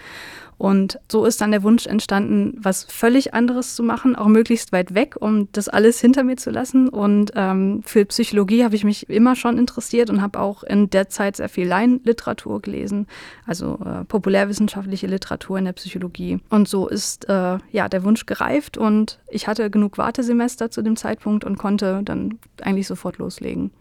Und 0.57 0.99
so 1.11 1.25
ist 1.25 1.41
dann 1.41 1.51
der 1.51 1.63
Wunsch 1.63 1.85
entstanden, 1.85 2.57
was 2.57 2.83
völlig 2.83 3.33
anderes 3.33 3.75
zu 3.75 3.83
machen, 3.83 4.15
auch 4.15 4.27
möglichst 4.27 4.71
weit 4.71 4.93
weg, 4.93 5.15
um 5.19 5.51
das 5.51 5.67
alles 5.67 5.99
hinter 5.99 6.23
mir 6.23 6.37
zu 6.37 6.49
lassen. 6.49 6.89
Und 6.89 7.31
ähm, 7.35 7.81
für 7.85 8.05
Psychologie 8.05 8.63
habe 8.63 8.75
ich 8.75 8.83
mich 8.83 9.09
immer 9.09 9.35
schon 9.35 9.57
interessiert 9.57 10.09
und 10.09 10.21
habe 10.21 10.39
auch 10.39 10.63
in 10.63 10.89
der 10.89 11.09
Zeit 11.09 11.37
sehr 11.37 11.49
viel 11.49 11.67
Laienliteratur 11.67 12.61
gelesen, 12.61 13.07
also 13.45 13.79
äh, 13.85 14.05
populärwissenschaftliche 14.05 15.07
Literatur 15.07 15.57
in 15.57 15.65
der 15.65 15.73
Psychologie. 15.73 16.39
Und 16.49 16.67
so 16.67 16.87
ist 16.87 17.27
äh, 17.27 17.57
ja 17.71 17.89
der 17.89 18.03
Wunsch 18.03 18.25
gereift 18.25 18.77
und 18.77 19.19
ich 19.29 19.47
hatte 19.47 19.69
genug 19.69 19.97
Wartesemester 19.97 20.71
zu 20.71 20.81
dem 20.81 20.95
Zeitpunkt 20.95 21.43
und 21.43 21.57
konnte 21.57 22.01
dann 22.03 22.39
eigentlich 22.61 22.87
sofort 22.87 23.17
loslegen. 23.17 23.71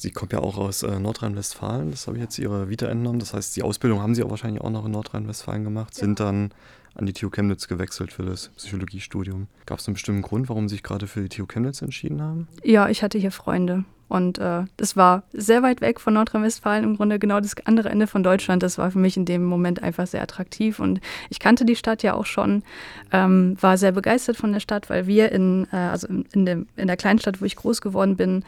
Sie 0.00 0.10
kommt 0.10 0.32
ja 0.32 0.38
auch 0.38 0.56
aus 0.56 0.82
äh, 0.82 0.98
Nordrhein-Westfalen, 0.98 1.90
das 1.90 2.06
habe 2.06 2.16
ich 2.16 2.22
jetzt 2.22 2.38
Ihre 2.38 2.70
Vita 2.70 2.86
entnommen. 2.86 3.20
Das 3.20 3.34
heißt, 3.34 3.54
die 3.54 3.62
Ausbildung 3.62 4.00
haben 4.00 4.14
Sie 4.14 4.22
auch 4.22 4.30
wahrscheinlich 4.30 4.62
auch 4.62 4.70
noch 4.70 4.86
in 4.86 4.92
Nordrhein-Westfalen 4.92 5.62
gemacht, 5.62 5.94
ja. 5.94 6.00
sind 6.00 6.20
dann 6.20 6.52
an 6.94 7.04
die 7.04 7.12
TU 7.12 7.28
Chemnitz 7.28 7.68
gewechselt 7.68 8.10
für 8.10 8.22
das 8.22 8.48
Psychologiestudium. 8.56 9.48
Gab 9.66 9.78
es 9.78 9.86
einen 9.86 9.94
bestimmten 9.94 10.22
Grund, 10.22 10.48
warum 10.48 10.70
Sie 10.70 10.76
sich 10.76 10.82
gerade 10.82 11.06
für 11.06 11.20
die 11.20 11.28
TU 11.28 11.44
Chemnitz 11.46 11.82
entschieden 11.82 12.22
haben? 12.22 12.48
Ja, 12.64 12.88
ich 12.88 13.02
hatte 13.02 13.18
hier 13.18 13.30
Freunde. 13.30 13.84
Und 14.08 14.38
äh, 14.38 14.64
das 14.76 14.96
war 14.96 15.22
sehr 15.32 15.62
weit 15.62 15.82
weg 15.82 16.00
von 16.00 16.14
Nordrhein-Westfalen, 16.14 16.82
im 16.82 16.96
Grunde 16.96 17.18
genau 17.18 17.38
das 17.38 17.54
andere 17.64 17.90
Ende 17.90 18.08
von 18.08 18.24
Deutschland. 18.24 18.62
Das 18.62 18.76
war 18.78 18.90
für 18.90 18.98
mich 18.98 19.16
in 19.16 19.26
dem 19.26 19.44
Moment 19.44 19.82
einfach 19.82 20.06
sehr 20.06 20.22
attraktiv. 20.22 20.80
Und 20.80 21.00
ich 21.28 21.38
kannte 21.38 21.64
die 21.66 21.76
Stadt 21.76 22.02
ja 22.02 22.14
auch 22.14 22.26
schon, 22.26 22.64
ähm, 23.12 23.56
war 23.60 23.76
sehr 23.76 23.92
begeistert 23.92 24.36
von 24.36 24.52
der 24.52 24.60
Stadt, 24.60 24.90
weil 24.90 25.06
wir 25.06 25.30
in, 25.30 25.68
äh, 25.72 25.76
also 25.76 26.08
in, 26.08 26.24
in, 26.32 26.46
dem, 26.46 26.66
in 26.74 26.88
der 26.88 26.96
Kleinstadt, 26.96 27.40
wo 27.40 27.44
ich 27.44 27.54
groß 27.54 27.82
geworden 27.82 28.16
bin, 28.16 28.44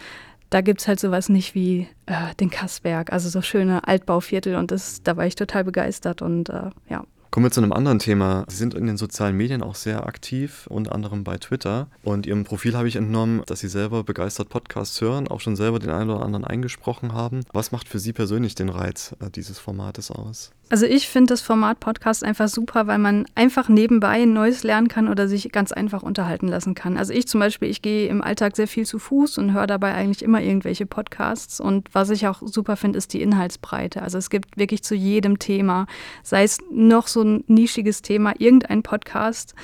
da 0.52 0.60
gibt 0.60 0.82
es 0.82 0.88
halt 0.88 1.00
sowas 1.00 1.28
nicht 1.28 1.54
wie 1.54 1.88
äh, 2.06 2.34
den 2.38 2.50
Kassberg, 2.50 3.12
also 3.12 3.28
so 3.28 3.40
schöne 3.40 3.88
Altbauviertel 3.88 4.56
und 4.56 4.70
das, 4.70 5.02
da 5.02 5.16
war 5.16 5.26
ich 5.26 5.34
total 5.34 5.64
begeistert 5.64 6.22
und 6.22 6.50
äh, 6.50 6.70
ja. 6.88 7.04
Kommen 7.30 7.46
wir 7.46 7.50
zu 7.50 7.62
einem 7.62 7.72
anderen 7.72 7.98
Thema. 7.98 8.44
Sie 8.48 8.56
sind 8.56 8.74
in 8.74 8.86
den 8.86 8.98
sozialen 8.98 9.34
Medien 9.34 9.62
auch 9.62 9.74
sehr 9.74 10.06
aktiv, 10.06 10.66
unter 10.68 10.94
anderem 10.94 11.24
bei 11.24 11.38
Twitter. 11.38 11.88
Und 12.02 12.26
Ihrem 12.26 12.44
Profil 12.44 12.76
habe 12.76 12.88
ich 12.88 12.96
entnommen, 12.96 13.40
dass 13.46 13.60
Sie 13.60 13.68
selber 13.68 14.04
begeistert 14.04 14.50
Podcasts 14.50 15.00
hören, 15.00 15.28
auch 15.28 15.40
schon 15.40 15.56
selber 15.56 15.78
den 15.78 15.88
einen 15.88 16.10
oder 16.10 16.22
anderen 16.22 16.44
eingesprochen 16.44 17.14
haben. 17.14 17.40
Was 17.54 17.72
macht 17.72 17.88
für 17.88 17.98
Sie 17.98 18.12
persönlich 18.12 18.54
den 18.54 18.68
Reiz 18.68 19.16
äh, 19.20 19.30
dieses 19.30 19.58
Formates 19.58 20.10
aus? 20.10 20.52
Also 20.68 20.86
ich 20.86 21.06
finde 21.06 21.34
das 21.34 21.42
Format 21.42 21.80
Podcast 21.80 22.24
einfach 22.24 22.48
super, 22.48 22.86
weil 22.86 22.98
man 22.98 23.26
einfach 23.34 23.68
nebenbei 23.68 24.24
Neues 24.24 24.62
lernen 24.62 24.88
kann 24.88 25.08
oder 25.08 25.28
sich 25.28 25.52
ganz 25.52 25.70
einfach 25.70 26.02
unterhalten 26.02 26.48
lassen 26.48 26.74
kann. 26.74 26.96
Also 26.96 27.12
ich 27.12 27.28
zum 27.28 27.40
Beispiel, 27.40 27.68
ich 27.68 27.82
gehe 27.82 28.08
im 28.08 28.22
Alltag 28.22 28.56
sehr 28.56 28.66
viel 28.66 28.86
zu 28.86 28.98
Fuß 28.98 29.36
und 29.36 29.52
höre 29.52 29.66
dabei 29.66 29.92
eigentlich 29.92 30.22
immer 30.22 30.40
irgendwelche 30.40 30.86
Podcasts. 30.86 31.60
Und 31.60 31.90
was 31.92 32.08
ich 32.08 32.26
auch 32.26 32.40
super 32.42 32.76
finde, 32.76 32.96
ist 32.96 33.12
die 33.12 33.20
Inhaltsbreite. 33.20 34.00
Also 34.00 34.16
es 34.16 34.30
gibt 34.30 34.56
wirklich 34.56 34.82
zu 34.82 34.94
jedem 34.94 35.38
Thema, 35.38 35.86
sei 36.22 36.44
es 36.44 36.58
noch 36.70 37.06
so 37.06 37.22
ein 37.22 37.44
nischiges 37.48 38.00
Thema, 38.00 38.32
irgendein 38.38 38.82
Podcast. 38.82 39.54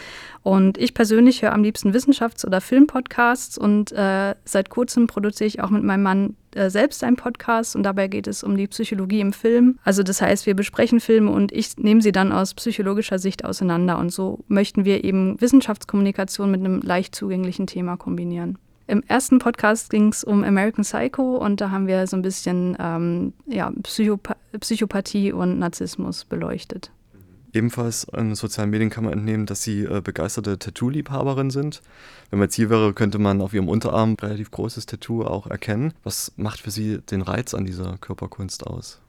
Und 0.42 0.76
ich 0.76 0.92
persönlich 0.92 1.40
höre 1.40 1.54
am 1.54 1.62
liebsten 1.62 1.92
Wissenschafts- 1.92 2.44
oder 2.46 2.60
Filmpodcasts 2.60 3.56
und 3.56 3.92
äh, 3.92 4.34
seit 4.44 4.68
kurzem 4.68 5.06
produziere 5.06 5.48
ich 5.48 5.60
auch 5.60 5.70
mit 5.70 5.84
meinem 5.84 6.02
Mann 6.02 6.36
äh, 6.56 6.70
selbst 6.70 7.02
einen 7.04 7.16
Podcast 7.16 7.76
und 7.76 7.82
dabei 7.82 8.08
geht 8.08 8.26
es 8.26 8.42
um 8.42 8.56
die 8.56 8.66
Psychologie 8.66 9.20
im 9.20 9.32
Film. 9.32 9.78
Also 9.84 10.02
das 10.02 10.20
heißt, 10.20 10.46
wir 10.46 10.54
besprechen 10.54 11.00
Filme 11.00 11.30
und 11.30 11.52
ich 11.52 11.76
nehme 11.76 12.02
sie 12.02 12.12
dann 12.12 12.32
aus 12.32 12.54
psychologischer 12.54 13.18
Sicht 13.18 13.44
auseinander 13.44 13.98
und 13.98 14.10
so 14.10 14.40
möchten 14.48 14.84
wir 14.84 15.04
eben 15.04 15.40
Wissenschaftskommunikation 15.40 16.50
mit 16.50 16.60
einem 16.60 16.80
leicht 16.82 17.14
zugänglichen 17.14 17.66
Thema 17.66 17.96
kombinieren. 17.96 18.58
Im 18.86 19.02
ersten 19.06 19.38
Podcast 19.38 19.90
ging 19.90 20.08
es 20.08 20.24
um 20.24 20.44
American 20.44 20.82
Psycho 20.82 21.36
und 21.36 21.60
da 21.60 21.70
haben 21.70 21.86
wir 21.86 22.06
so 22.06 22.16
ein 22.16 22.22
bisschen 22.22 22.74
ähm, 22.80 23.34
ja, 23.46 23.70
Psychopa 23.82 24.36
Psychopathie 24.58 25.30
und 25.32 25.58
Narzissmus 25.58 26.24
beleuchtet. 26.24 26.90
Ebenfalls 27.52 28.04
in 28.04 28.34
sozialen 28.34 28.70
Medien 28.70 28.90
kann 28.90 29.04
man 29.04 29.14
entnehmen, 29.14 29.46
dass 29.46 29.62
sie 29.62 29.84
äh, 29.84 30.00
begeisterte 30.02 30.58
Tattoo-Liebhaberin 30.58 31.50
sind. 31.50 31.82
Wenn 32.30 32.38
man 32.38 32.46
jetzt 32.46 32.56
hier 32.56 32.68
wäre, 32.68 32.92
könnte 32.92 33.18
man 33.18 33.40
auf 33.40 33.54
ihrem 33.54 33.68
Unterarm 33.68 34.10
ein 34.10 34.16
relativ 34.16 34.50
großes 34.50 34.86
Tattoo 34.86 35.24
auch 35.24 35.46
erkennen. 35.46 35.94
Was 36.04 36.32
macht 36.36 36.60
für 36.60 36.70
sie 36.70 36.98
den 36.98 37.22
Reiz 37.22 37.54
an 37.54 37.64
dieser 37.64 37.96
Körperkunst 37.98 38.66
aus? 38.66 39.00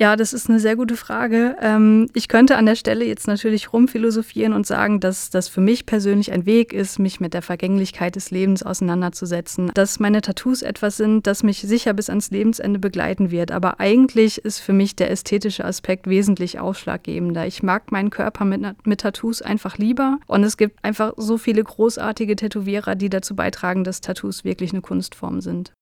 Ja, 0.00 0.14
das 0.14 0.32
ist 0.32 0.48
eine 0.48 0.60
sehr 0.60 0.76
gute 0.76 0.96
Frage. 0.96 1.56
Ähm, 1.60 2.08
ich 2.14 2.28
könnte 2.28 2.56
an 2.56 2.66
der 2.66 2.76
Stelle 2.76 3.04
jetzt 3.04 3.26
natürlich 3.26 3.72
rumphilosophieren 3.72 4.52
und 4.52 4.64
sagen, 4.64 5.00
dass 5.00 5.28
das 5.28 5.48
für 5.48 5.60
mich 5.60 5.86
persönlich 5.86 6.30
ein 6.30 6.46
Weg 6.46 6.72
ist, 6.72 7.00
mich 7.00 7.18
mit 7.18 7.34
der 7.34 7.42
Vergänglichkeit 7.42 8.14
des 8.14 8.30
Lebens 8.30 8.62
auseinanderzusetzen. 8.62 9.72
Dass 9.74 9.98
meine 9.98 10.20
Tattoos 10.20 10.62
etwas 10.62 10.98
sind, 10.98 11.26
das 11.26 11.42
mich 11.42 11.62
sicher 11.62 11.94
bis 11.94 12.10
ans 12.10 12.30
Lebensende 12.30 12.78
begleiten 12.78 13.32
wird. 13.32 13.50
Aber 13.50 13.80
eigentlich 13.80 14.38
ist 14.38 14.60
für 14.60 14.72
mich 14.72 14.94
der 14.94 15.10
ästhetische 15.10 15.64
Aspekt 15.64 16.06
wesentlich 16.06 16.60
ausschlaggebender. 16.60 17.48
Ich 17.48 17.64
mag 17.64 17.90
meinen 17.90 18.10
Körper 18.10 18.44
mit, 18.44 18.60
mit 18.86 19.00
Tattoos 19.00 19.42
einfach 19.42 19.78
lieber. 19.78 20.20
Und 20.28 20.44
es 20.44 20.56
gibt 20.56 20.78
einfach 20.84 21.14
so 21.16 21.38
viele 21.38 21.64
großartige 21.64 22.36
Tätowierer, 22.36 22.94
die 22.94 23.10
dazu 23.10 23.34
beitragen, 23.34 23.82
dass 23.82 24.00
Tattoos 24.00 24.44
wirklich 24.44 24.70
eine 24.70 24.80
Kunstform 24.80 25.40
sind 25.40 25.72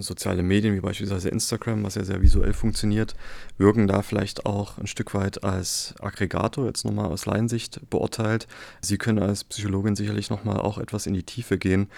soziale 0.00 0.42
Medien 0.42 0.74
wie 0.74 0.80
beispielsweise 0.80 1.28
Instagram, 1.28 1.84
was 1.84 1.96
ja 1.96 2.04
sehr 2.04 2.22
visuell 2.22 2.52
funktioniert, 2.52 3.14
wirken 3.58 3.86
da 3.86 4.02
vielleicht 4.02 4.46
auch 4.46 4.78
ein 4.78 4.86
Stück 4.86 5.14
weit 5.14 5.44
als 5.44 5.94
Aggregator, 6.00 6.66
jetzt 6.66 6.84
nochmal 6.84 7.06
aus 7.06 7.26
Laiensicht 7.26 7.80
beurteilt. 7.90 8.46
Sie 8.80 8.98
können 8.98 9.18
als 9.18 9.44
Psychologin 9.44 9.96
sicherlich 9.96 10.30
nochmal 10.30 10.58
auch 10.58 10.78
etwas 10.78 11.06
in 11.06 11.14
die 11.14 11.24
Tiefe 11.24 11.58
gehen. 11.58 11.88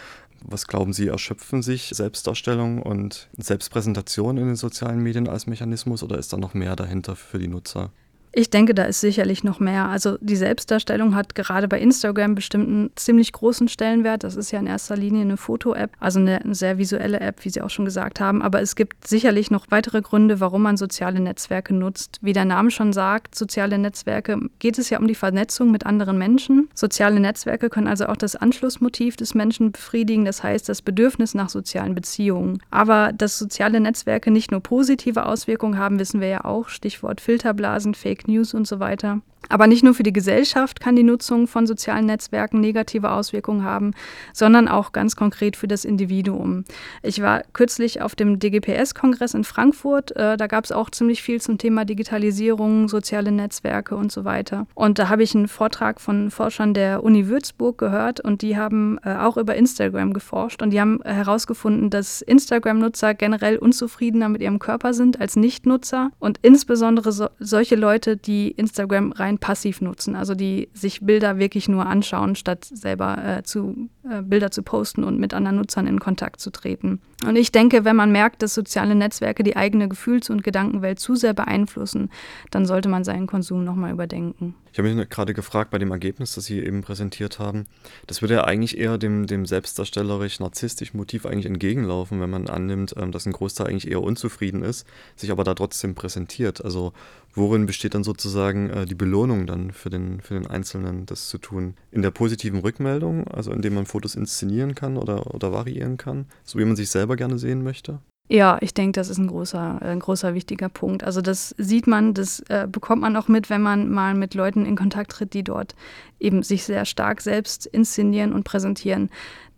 Was 0.46 0.66
glauben 0.66 0.92
Sie, 0.92 1.08
erschöpfen 1.08 1.62
sich 1.62 1.90
Selbstdarstellung 1.94 2.82
und 2.82 3.28
Selbstpräsentation 3.38 4.36
in 4.36 4.46
den 4.46 4.56
sozialen 4.56 5.02
Medien 5.02 5.28
als 5.28 5.46
Mechanismus 5.46 6.02
oder 6.02 6.18
ist 6.18 6.32
da 6.32 6.36
noch 6.36 6.52
mehr 6.52 6.76
dahinter 6.76 7.16
für 7.16 7.38
die 7.38 7.48
Nutzer? 7.48 7.90
Ich 8.36 8.50
denke, 8.50 8.74
da 8.74 8.82
ist 8.82 9.00
sicherlich 9.00 9.44
noch 9.44 9.60
mehr. 9.60 9.86
Also 9.86 10.18
die 10.20 10.34
Selbstdarstellung 10.34 11.14
hat 11.14 11.36
gerade 11.36 11.68
bei 11.68 11.78
Instagram 11.78 12.34
bestimmt 12.34 12.68
einen 12.68 12.90
ziemlich 12.96 13.30
großen 13.30 13.68
Stellenwert. 13.68 14.24
Das 14.24 14.34
ist 14.34 14.50
ja 14.50 14.58
in 14.58 14.66
erster 14.66 14.96
Linie 14.96 15.22
eine 15.22 15.36
Foto-App, 15.36 15.92
also 16.00 16.18
eine, 16.18 16.40
sehr 16.50 16.76
visuelle 16.76 17.20
App, 17.20 17.44
wie 17.44 17.50
Sie 17.50 17.62
auch 17.62 17.70
schon 17.70 17.84
gesagt 17.84 18.18
haben. 18.18 18.42
Aber 18.42 18.60
es 18.60 18.74
gibt 18.74 19.06
sicherlich 19.06 19.52
noch 19.52 19.66
weitere 19.70 20.02
Gründe, 20.02 20.40
warum 20.40 20.62
man 20.62 20.76
soziale 20.76 21.20
Netzwerke 21.20 21.72
nutzt. 21.74 22.18
Wie 22.22 22.32
der 22.32 22.44
Name 22.44 22.72
schon 22.72 22.92
sagt, 22.92 23.36
soziale 23.36 23.78
Netzwerke 23.78 24.40
geht 24.58 24.78
es 24.78 24.90
ja 24.90 24.98
um 24.98 25.06
die 25.06 25.14
Vernetzung 25.14 25.70
mit 25.70 25.86
anderen 25.86 26.18
Menschen. 26.18 26.68
Soziale 26.74 27.20
Netzwerke 27.20 27.70
können 27.70 27.86
also 27.86 28.06
auch 28.06 28.16
das 28.16 28.34
Anschlussmotiv 28.34 29.14
des 29.14 29.34
Menschen 29.34 29.70
befriedigen, 29.70 30.24
das 30.24 30.42
heißt 30.42 30.68
das 30.68 30.82
Bedürfnis 30.82 31.34
nach 31.34 31.50
sozialen 31.50 31.94
Beziehungen. 31.94 32.58
Aber 32.72 33.12
dass 33.12 33.38
soziale 33.38 33.78
Netzwerke 33.78 34.32
nicht 34.32 34.50
nur 34.50 34.60
positive 34.60 35.24
Auswirkungen 35.26 35.78
haben, 35.78 36.00
wissen 36.00 36.20
wir 36.20 36.28
ja 36.28 36.44
auch. 36.44 36.68
Stichwort 36.68 37.20
Filterblasen, 37.20 37.94
Fake 37.94 38.23
News 38.26 38.54
und 38.54 38.66
so 38.66 38.80
weiter. 38.80 39.20
Aber 39.48 39.66
nicht 39.66 39.84
nur 39.84 39.94
für 39.94 40.02
die 40.02 40.12
Gesellschaft 40.12 40.80
kann 40.80 40.96
die 40.96 41.02
Nutzung 41.02 41.46
von 41.46 41.66
sozialen 41.66 42.06
Netzwerken 42.06 42.60
negative 42.60 43.10
Auswirkungen 43.10 43.64
haben, 43.64 43.92
sondern 44.32 44.68
auch 44.68 44.92
ganz 44.92 45.16
konkret 45.16 45.56
für 45.56 45.68
das 45.68 45.84
Individuum. 45.84 46.64
Ich 47.02 47.20
war 47.22 47.42
kürzlich 47.52 48.00
auf 48.00 48.14
dem 48.14 48.38
DGPS-Kongress 48.38 49.34
in 49.34 49.44
Frankfurt. 49.44 50.16
Äh, 50.16 50.36
da 50.36 50.46
gab 50.46 50.64
es 50.64 50.72
auch 50.72 50.90
ziemlich 50.90 51.22
viel 51.22 51.40
zum 51.40 51.58
Thema 51.58 51.84
Digitalisierung, 51.84 52.88
soziale 52.88 53.32
Netzwerke 53.32 53.96
und 53.96 54.12
so 54.12 54.24
weiter. 54.24 54.66
Und 54.74 54.98
da 54.98 55.08
habe 55.08 55.22
ich 55.22 55.34
einen 55.34 55.48
Vortrag 55.48 56.00
von 56.00 56.30
Forschern 56.30 56.74
der 56.74 57.02
Uni 57.02 57.28
Würzburg 57.28 57.78
gehört 57.78 58.20
und 58.20 58.42
die 58.42 58.56
haben 58.56 58.98
äh, 59.04 59.16
auch 59.16 59.36
über 59.36 59.54
Instagram 59.54 60.12
geforscht 60.12 60.62
und 60.62 60.70
die 60.70 60.80
haben 60.80 61.00
herausgefunden, 61.04 61.90
dass 61.90 62.22
Instagram-Nutzer 62.22 63.14
generell 63.14 63.58
unzufriedener 63.58 64.28
mit 64.28 64.42
ihrem 64.42 64.58
Körper 64.58 64.94
sind 64.94 65.20
als 65.20 65.36
Nicht-Nutzer 65.36 66.10
und 66.18 66.38
insbesondere 66.42 67.12
so, 67.12 67.28
solche 67.38 67.76
Leute, 67.76 68.16
die 68.16 68.50
Instagram 68.50 69.12
rein 69.12 69.33
rein 69.34 69.38
passiv 69.38 69.80
nutzen, 69.80 70.16
also 70.16 70.34
die 70.34 70.68
sich 70.72 71.00
Bilder 71.00 71.38
wirklich 71.38 71.68
nur 71.68 71.86
anschauen, 71.86 72.34
statt 72.36 72.64
selber 72.64 73.18
äh, 73.38 73.42
zu, 73.42 73.88
äh, 74.08 74.22
Bilder 74.22 74.50
zu 74.50 74.62
posten 74.62 75.04
und 75.04 75.18
mit 75.18 75.34
anderen 75.34 75.56
Nutzern 75.56 75.86
in 75.86 76.00
Kontakt 76.00 76.40
zu 76.40 76.50
treten. 76.50 77.00
Und 77.26 77.36
ich 77.36 77.52
denke, 77.52 77.84
wenn 77.84 77.96
man 77.96 78.12
merkt, 78.12 78.42
dass 78.42 78.54
soziale 78.54 78.94
Netzwerke 78.94 79.42
die 79.42 79.56
eigene 79.56 79.88
Gefühls- 79.88 80.30
und 80.30 80.44
Gedankenwelt 80.44 80.98
zu 80.98 81.16
sehr 81.16 81.34
beeinflussen, 81.34 82.10
dann 82.50 82.66
sollte 82.66 82.88
man 82.88 83.04
seinen 83.04 83.26
Konsum 83.26 83.64
nochmal 83.64 83.92
überdenken. 83.92 84.54
Ich 84.74 84.78
habe 84.78 84.92
mich 84.92 85.08
gerade 85.08 85.34
gefragt 85.34 85.70
bei 85.70 85.78
dem 85.78 85.92
Ergebnis, 85.92 86.34
das 86.34 86.46
Sie 86.46 86.58
eben 86.58 86.82
präsentiert 86.82 87.38
haben, 87.38 87.66
das 88.08 88.22
würde 88.22 88.34
ja 88.34 88.44
eigentlich 88.44 88.76
eher 88.76 88.98
dem, 88.98 89.28
dem 89.28 89.46
selbstdarstellerisch-narzisstischen 89.46 90.96
Motiv 90.96 91.26
eigentlich 91.26 91.46
entgegenlaufen, 91.46 92.20
wenn 92.20 92.28
man 92.28 92.48
annimmt, 92.48 92.92
ähm, 92.96 93.12
dass 93.12 93.24
ein 93.24 93.32
Großteil 93.32 93.68
eigentlich 93.68 93.88
eher 93.88 94.02
unzufrieden 94.02 94.64
ist, 94.64 94.84
sich 95.14 95.30
aber 95.30 95.44
da 95.44 95.54
trotzdem 95.54 95.94
präsentiert. 95.94 96.64
Also 96.64 96.92
worin 97.34 97.66
besteht 97.66 97.94
dann 97.94 98.02
sozusagen 98.02 98.68
äh, 98.70 98.84
die 98.84 98.96
Belohnung 98.96 99.46
dann 99.46 99.70
für 99.70 99.90
den, 99.90 100.20
für 100.20 100.34
den 100.34 100.48
Einzelnen, 100.48 101.06
das 101.06 101.28
zu 101.28 101.38
tun? 101.38 101.74
In 101.92 102.02
der 102.02 102.10
positiven 102.10 102.58
Rückmeldung, 102.58 103.28
also 103.28 103.52
indem 103.52 103.74
man 103.74 103.86
Fotos 103.86 104.16
inszenieren 104.16 104.74
kann 104.74 104.96
oder, 104.96 105.32
oder 105.34 105.52
variieren 105.52 105.98
kann, 105.98 106.26
so 106.42 106.58
wie 106.58 106.64
man 106.64 106.74
sich 106.74 106.90
selber 106.90 107.13
gerne 107.16 107.38
sehen 107.38 107.62
möchte? 107.62 108.00
Ja, 108.28 108.56
ich 108.62 108.72
denke, 108.72 108.92
das 108.98 109.10
ist 109.10 109.18
ein 109.18 109.26
großer, 109.26 109.82
ein 109.82 110.00
großer 110.00 110.32
wichtiger 110.32 110.70
Punkt. 110.70 111.04
Also 111.04 111.20
das 111.20 111.54
sieht 111.58 111.86
man, 111.86 112.14
das 112.14 112.40
äh, 112.48 112.66
bekommt 112.70 113.02
man 113.02 113.16
auch 113.16 113.28
mit, 113.28 113.50
wenn 113.50 113.60
man 113.60 113.90
mal 113.90 114.14
mit 114.14 114.34
Leuten 114.34 114.64
in 114.64 114.76
Kontakt 114.76 115.12
tritt, 115.12 115.34
die 115.34 115.44
dort 115.44 115.74
eben 116.18 116.42
sich 116.42 116.64
sehr 116.64 116.86
stark 116.86 117.20
selbst 117.20 117.66
inszenieren 117.66 118.32
und 118.32 118.44
präsentieren 118.44 119.10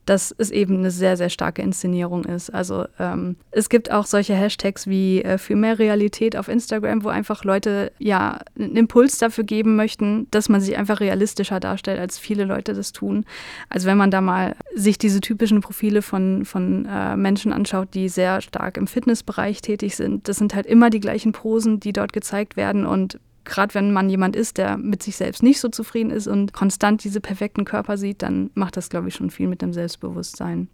dass 0.07 0.35
es 0.39 0.51
eben 0.51 0.79
eine 0.79 0.91
sehr, 0.91 1.17
sehr 1.17 1.29
starke 1.29 1.63
Inszenierung 1.63 2.25
ist. 2.25 2.51
Also 2.51 2.87
ähm, 2.99 3.37
es 3.51 3.69
gibt 3.69 3.91
auch 3.91 4.07
solche 4.07 4.35
Hashtags 4.35 4.87
wie 4.87 5.23
äh, 5.23 5.37
für 5.37 5.57
mehr 5.57 5.79
Realität 5.79 6.37
auf 6.37 6.49
Instagram, 6.49 7.05
wo 7.05 7.09
einfach 7.09 7.45
Leute 7.45 7.93
ja 7.99 8.39
einen 8.59 8.77
Impuls 8.77 9.19
dafür 9.19 9.45
geben 9.45 9.75
möchten, 9.75 10.29
dass 10.31 10.49
man 10.49 10.61
sich 10.61 10.77
einfach 10.79 11.01
realistischer 11.01 11.59
darstellt, 11.59 11.99
als 11.99 12.19
viele 12.19 12.45
Leute 12.45 12.73
das 12.73 12.93
tun. 12.93 13.25
Also 13.69 13.89
wenn 13.89 13.99
man 13.99 14.13
da 14.13 14.21
mal 14.21 14.55
sich 14.75 14.97
diese 14.97 15.21
typischen 15.21 15.61
Profile 15.61 16.03
von, 16.03 16.45
von 16.45 16.87
äh, 16.87 17.17
Menschen 17.17 17.53
anschaut, 17.53 17.89
die 17.93 18.09
sehr 18.09 18.41
stark 18.41 18.77
im 18.77 18.87
Fitnessbereich 18.87 19.61
tätig 19.61 19.97
sind, 19.97 20.29
das 20.29 20.37
sind 20.37 20.55
halt 20.55 20.67
immer 20.67 20.89
die 20.89 21.01
gleichen 21.01 21.33
Posen, 21.33 21.81
die 21.81 21.93
dort 21.93 22.13
gezeigt 22.13 22.57
werden 22.57 22.87
und 22.87 23.19
gerade 23.47 23.75
wenn 23.75 23.93
man 23.93 24.11
jemand 24.11 24.37
ist, 24.37 24.59
der 24.59 24.77
mit 24.77 25.03
sich 25.03 25.17
selbst 25.17 25.43
nicht 25.43 25.61
so 25.61 25.69
zufrieden 25.69 26.11
ist 26.11 26.27
und 26.27 26.53
konstant 26.53 27.03
diese 27.05 27.21
perfekten 27.21 27.65
Körper 27.65 27.97
sieht, 27.97 28.23
dann 28.23 28.51
macht 28.55 28.77
das, 28.77 28.91
glaube 28.91 29.09
ich, 29.09 29.15
schon 29.15 29.31
viel 29.31 29.49
mit 29.49 29.63
dem 29.63 29.73
Selbstbewusstsein. 29.73 30.69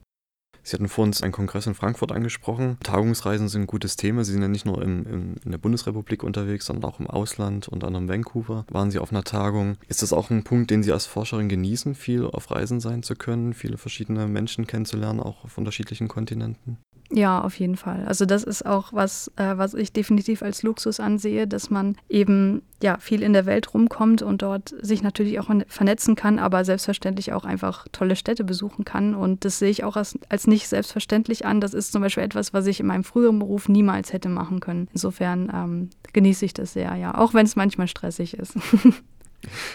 Sie 0.63 0.75
hatten 0.75 0.89
vor 0.89 1.05
uns 1.05 1.23
einen 1.23 1.33
Kongress 1.33 1.67
in 1.67 1.75
Frankfurt 1.75 2.13
angesprochen. 2.13 2.79
Tagungsreisen 2.83 3.49
sind 3.49 3.63
ein 3.63 3.67
gutes 3.67 3.97
Thema. 3.97 4.25
Sie 4.25 4.33
sind 4.33 4.43
ja 4.43 4.49
nicht 4.49 4.65
nur 4.65 4.81
im, 4.83 5.07
im, 5.07 5.35
in 5.45 5.51
der 5.51 5.59
Bundesrepublik 5.59 6.23
unterwegs, 6.23 6.67
sondern 6.67 6.91
auch 6.91 7.01
im 7.01 7.09
Ausland, 7.09 7.69
unter 7.69 7.89
anderem 7.89 8.09
Vancouver. 8.09 8.65
Waren 8.71 8.91
Sie 8.91 8.99
auf 8.99 9.11
einer 9.11 9.25
Tagung? 9.25 9.77
Ist 9.89 10.03
das 10.03 10.13
auch 10.13 10.31
ein 10.31 10.45
Punkt, 10.45 10.71
den 10.71 10.83
Sie 10.83 10.93
als 10.93 11.07
Forscherin 11.07 11.49
genießen, 11.49 11.95
viel 11.95 12.25
auf 12.27 12.51
Reisen 12.51 12.81
sein 12.81 13.03
zu 13.03 13.17
können, 13.17 13.55
viele 13.55 13.77
verschiedene 13.77 14.29
Menschen 14.29 14.67
kennenzulernen, 14.67 15.21
auch 15.21 15.45
auf 15.45 15.59
unterschiedlichen 15.59 16.09
Kontinenten? 16.09 16.79
Ja, 17.15 17.43
auf 17.43 17.59
jeden 17.59 17.77
Fall. 17.77 18.07
Also 18.07 18.25
das 18.25 18.43
ist 18.43 18.65
auch 18.65 18.93
was, 18.93 19.31
äh, 19.37 19.59
was 19.59 19.75
ich 19.75 19.93
definitiv 19.93 20.43
als 20.43 20.63
Luxus 20.63 20.99
ansehe, 20.99 21.47
dass 21.47 21.69
man 21.69 21.97
eben 22.09 22.63
ja 22.83 22.99
viel 22.99 23.23
in 23.23 23.33
der 23.33 23.47
Welt 23.47 23.75
rumkommt 23.75 24.23
und 24.23 24.43
dort 24.43 24.75
sich 24.81 25.03
natürlich 25.03 25.41
auch 25.41 25.51
vernetzen 25.69 26.15
kann, 26.15 26.39
aber 26.39 26.65
selbstverständlich 26.65 27.33
auch 27.33 27.45
einfach 27.45 27.87
tolle 27.93 28.17
Städte 28.17 28.45
besuchen 28.45 28.85
kann. 28.85 29.15
Und 29.15 29.45
das 29.45 29.59
sehe 29.59 29.71
ich 29.71 29.85
auch 29.85 29.97
als, 29.97 30.19
als 30.29 30.47
nicht 30.47 30.69
selbstverständlich 30.69 31.47
an. 31.47 31.61
Das 31.61 31.75
ist 31.75 31.93
zum 31.93 32.03
Beispiel 32.03 32.23
etwas, 32.23 32.53
was 32.53 32.67
ich 32.67 32.81
in 32.81 32.87
meinem 32.87 33.05
früheren 33.05 33.39
Beruf 33.39 33.69
niemals 33.69 34.13
hätte 34.13 34.29
machen 34.29 34.61
können. 34.61 34.89
Insofern 34.93 35.51
ähm, 35.55 35.91
genieße 36.13 36.45
ich 36.45 36.55
das 36.55 36.73
sehr, 36.73 36.95
ja, 36.97 37.17
auch 37.17 37.35
wenn 37.35 37.47
es 37.47 37.57
manchmal 37.57 37.89
stressig 37.89 38.35
ist. 38.35 38.57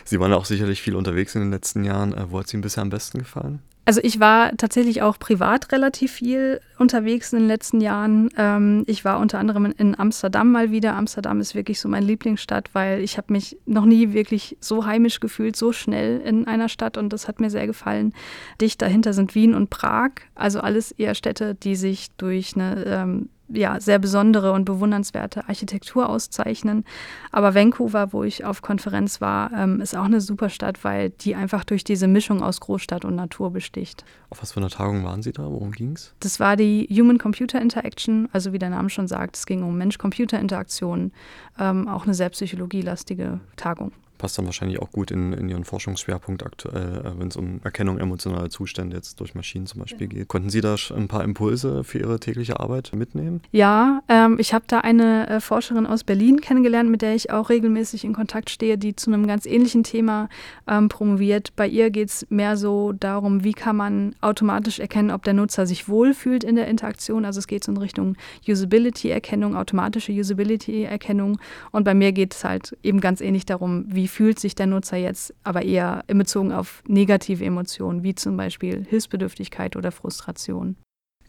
Sie 0.03 0.19
waren 0.19 0.33
auch 0.33 0.45
sicherlich 0.45 0.81
viel 0.81 0.95
unterwegs 0.95 1.35
in 1.35 1.41
den 1.41 1.51
letzten 1.51 1.83
Jahren. 1.83 2.13
Äh, 2.13 2.31
wo 2.31 2.39
hat 2.39 2.47
es 2.47 2.53
Ihnen 2.53 2.61
bisher 2.61 2.83
am 2.83 2.89
besten 2.89 3.19
gefallen? 3.19 3.61
Also 3.87 4.01
ich 4.03 4.19
war 4.19 4.51
tatsächlich 4.57 5.01
auch 5.01 5.17
privat 5.17 5.71
relativ 5.71 6.11
viel 6.11 6.59
unterwegs 6.77 7.31
in 7.31 7.39
den 7.39 7.47
letzten 7.47 7.79
Jahren. 7.79 8.29
Ähm, 8.35 8.83
ich 8.85 9.05
war 9.05 9.17
unter 9.17 9.39
anderem 9.39 9.73
in 9.77 9.97
Amsterdam 9.97 10.51
mal 10.51 10.71
wieder. 10.71 10.97
Amsterdam 10.97 11.39
ist 11.39 11.55
wirklich 11.55 11.79
so 11.79 11.87
meine 11.87 12.05
Lieblingsstadt, 12.05 12.71
weil 12.73 12.99
ich 12.99 13.17
habe 13.17 13.31
mich 13.31 13.57
noch 13.65 13.85
nie 13.85 14.11
wirklich 14.11 14.57
so 14.59 14.85
heimisch 14.85 15.21
gefühlt, 15.21 15.55
so 15.55 15.71
schnell 15.71 16.19
in 16.19 16.47
einer 16.47 16.67
Stadt 16.67 16.97
und 16.97 17.13
das 17.13 17.29
hat 17.29 17.39
mir 17.39 17.49
sehr 17.49 17.65
gefallen. 17.65 18.13
Dicht 18.59 18.81
dahinter 18.81 19.13
sind 19.13 19.35
Wien 19.35 19.55
und 19.55 19.69
Prag, 19.69 20.09
also 20.35 20.59
alles 20.59 20.91
eher 20.91 21.15
Städte, 21.15 21.55
die 21.55 21.77
sich 21.77 22.09
durch 22.17 22.57
eine 22.57 22.83
ähm, 22.85 23.29
ja, 23.49 23.79
sehr 23.79 23.99
besondere 23.99 24.51
und 24.51 24.65
bewundernswerte 24.65 25.47
Architektur 25.47 26.09
auszeichnen. 26.09 26.83
Aber 27.31 27.55
Vancouver, 27.55 28.13
wo 28.13 28.23
ich 28.23 28.45
auf 28.45 28.61
Konferenz 28.61 29.21
war, 29.21 29.51
ähm, 29.53 29.81
ist 29.81 29.95
auch 29.95 30.05
eine 30.05 30.21
super 30.21 30.49
Stadt, 30.49 30.83
weil 30.83 31.09
die 31.11 31.35
einfach 31.35 31.63
durch 31.63 31.83
diese 31.83 32.07
Mischung 32.07 32.43
aus 32.43 32.59
Großstadt 32.59 33.05
und 33.05 33.15
Natur 33.15 33.51
besticht. 33.51 34.03
Auf 34.29 34.41
was 34.41 34.51
für 34.51 34.59
einer 34.59 34.69
Tagung 34.69 35.03
waren 35.03 35.21
Sie 35.21 35.31
da? 35.31 35.43
Worum 35.43 35.71
ging 35.71 35.93
es? 35.93 36.13
Das 36.19 36.39
war 36.39 36.55
die 36.55 36.87
Human-Computer 36.91 37.61
Interaction, 37.61 38.27
also 38.33 38.53
wie 38.53 38.59
der 38.59 38.69
Name 38.69 38.89
schon 38.89 39.07
sagt, 39.07 39.37
es 39.37 39.45
ging 39.45 39.63
um 39.63 39.77
Mensch-Computer-Interaktion, 39.77 41.11
ähm, 41.59 41.87
auch 41.87 42.03
eine 42.03 42.13
sehr 42.13 42.29
psychologielastige 42.29 43.39
Tagung. 43.55 43.91
Passt 44.17 44.37
dann 44.37 44.45
wahrscheinlich 44.45 44.79
auch 44.79 44.91
gut 44.91 45.11
in, 45.11 45.33
in 45.33 45.49
Ihren 45.49 45.63
Forschungsschwerpunkt 45.63 46.45
aktuell, 46.45 47.01
äh, 47.05 47.19
wenn 47.19 47.27
es 47.27 47.35
um 47.35 47.59
Erkennung 47.63 47.97
emotionaler 47.99 48.49
Zustände 48.49 48.95
jetzt 48.95 49.19
durch 49.19 49.35
Maschinen 49.35 49.67
zum 49.67 49.81
Beispiel 49.81 50.07
ja. 50.07 50.19
geht. 50.19 50.27
Konnten 50.27 50.49
Sie 50.49 50.61
da 50.61 50.75
ein 50.95 51.07
paar 51.07 51.23
Impulse 51.23 51.83
für 51.83 51.99
Ihre 51.99 52.19
tägliche 52.19 52.59
Arbeit 52.59 52.91
mitnehmen? 52.93 53.41
Ja, 53.51 54.01
ähm, 54.09 54.37
ich 54.39 54.53
habe 54.53 54.65
da 54.67 54.79
eine 54.79 55.27
äh, 55.29 55.39
Forscherin 55.39 55.85
aus 55.85 56.03
Berlin 56.03 56.41
kennengelernt, 56.41 56.89
mit 56.89 57.01
der 57.01 57.15
ich 57.15 57.31
auch 57.31 57.49
regelmäßig 57.49 58.03
in 58.03 58.13
Kontakt 58.13 58.49
stehe, 58.49 58.77
die 58.77 58.95
zu 58.95 59.11
einem 59.11 59.27
ganz 59.27 59.45
ähnlichen 59.45 59.83
Thema 59.83 60.29
ähm, 60.67 60.89
promoviert. 60.89 61.55
Bei 61.55 61.67
ihr 61.67 61.89
geht 61.89 62.09
es 62.09 62.25
mehr 62.29 62.57
so 62.57 62.93
darum, 62.93 63.43
wie 63.43 63.53
kann 63.53 63.75
man 63.75 64.15
automatisch 64.21 64.79
erkennen, 64.79 65.11
ob 65.11 65.23
der 65.23 65.33
Nutzer 65.33 65.65
sich 65.65 65.87
wohlfühlt 65.87 66.43
in 66.43 66.55
der 66.55 66.67
Interaktion. 66.67 67.25
Also 67.25 67.39
es 67.39 67.47
geht 67.47 67.63
so 67.63 67.71
in 67.71 67.77
Richtung 67.77 68.15
Usability-Erkennung, 68.47 69.55
automatische 69.55 70.11
Usability-Erkennung. 70.11 71.39
Und 71.71 71.83
bei 71.83 71.93
mir 71.93 72.11
geht 72.11 72.33
es 72.33 72.43
halt 72.43 72.77
eben 72.83 72.99
ganz 72.99 73.21
ähnlich 73.21 73.45
darum, 73.45 73.85
wie 73.87 74.06
wie 74.07 74.09
fühlt 74.09 74.39
sich 74.39 74.55
der 74.55 74.67
Nutzer 74.67 74.95
jetzt, 74.95 75.33
aber 75.43 75.63
eher 75.63 76.05
in 76.07 76.17
Bezug 76.17 76.53
auf 76.53 76.81
negative 76.87 77.43
Emotionen, 77.43 78.03
wie 78.03 78.15
zum 78.15 78.37
Beispiel 78.37 78.85
Hilfsbedürftigkeit 78.87 79.75
oder 79.75 79.91
Frustration. 79.91 80.77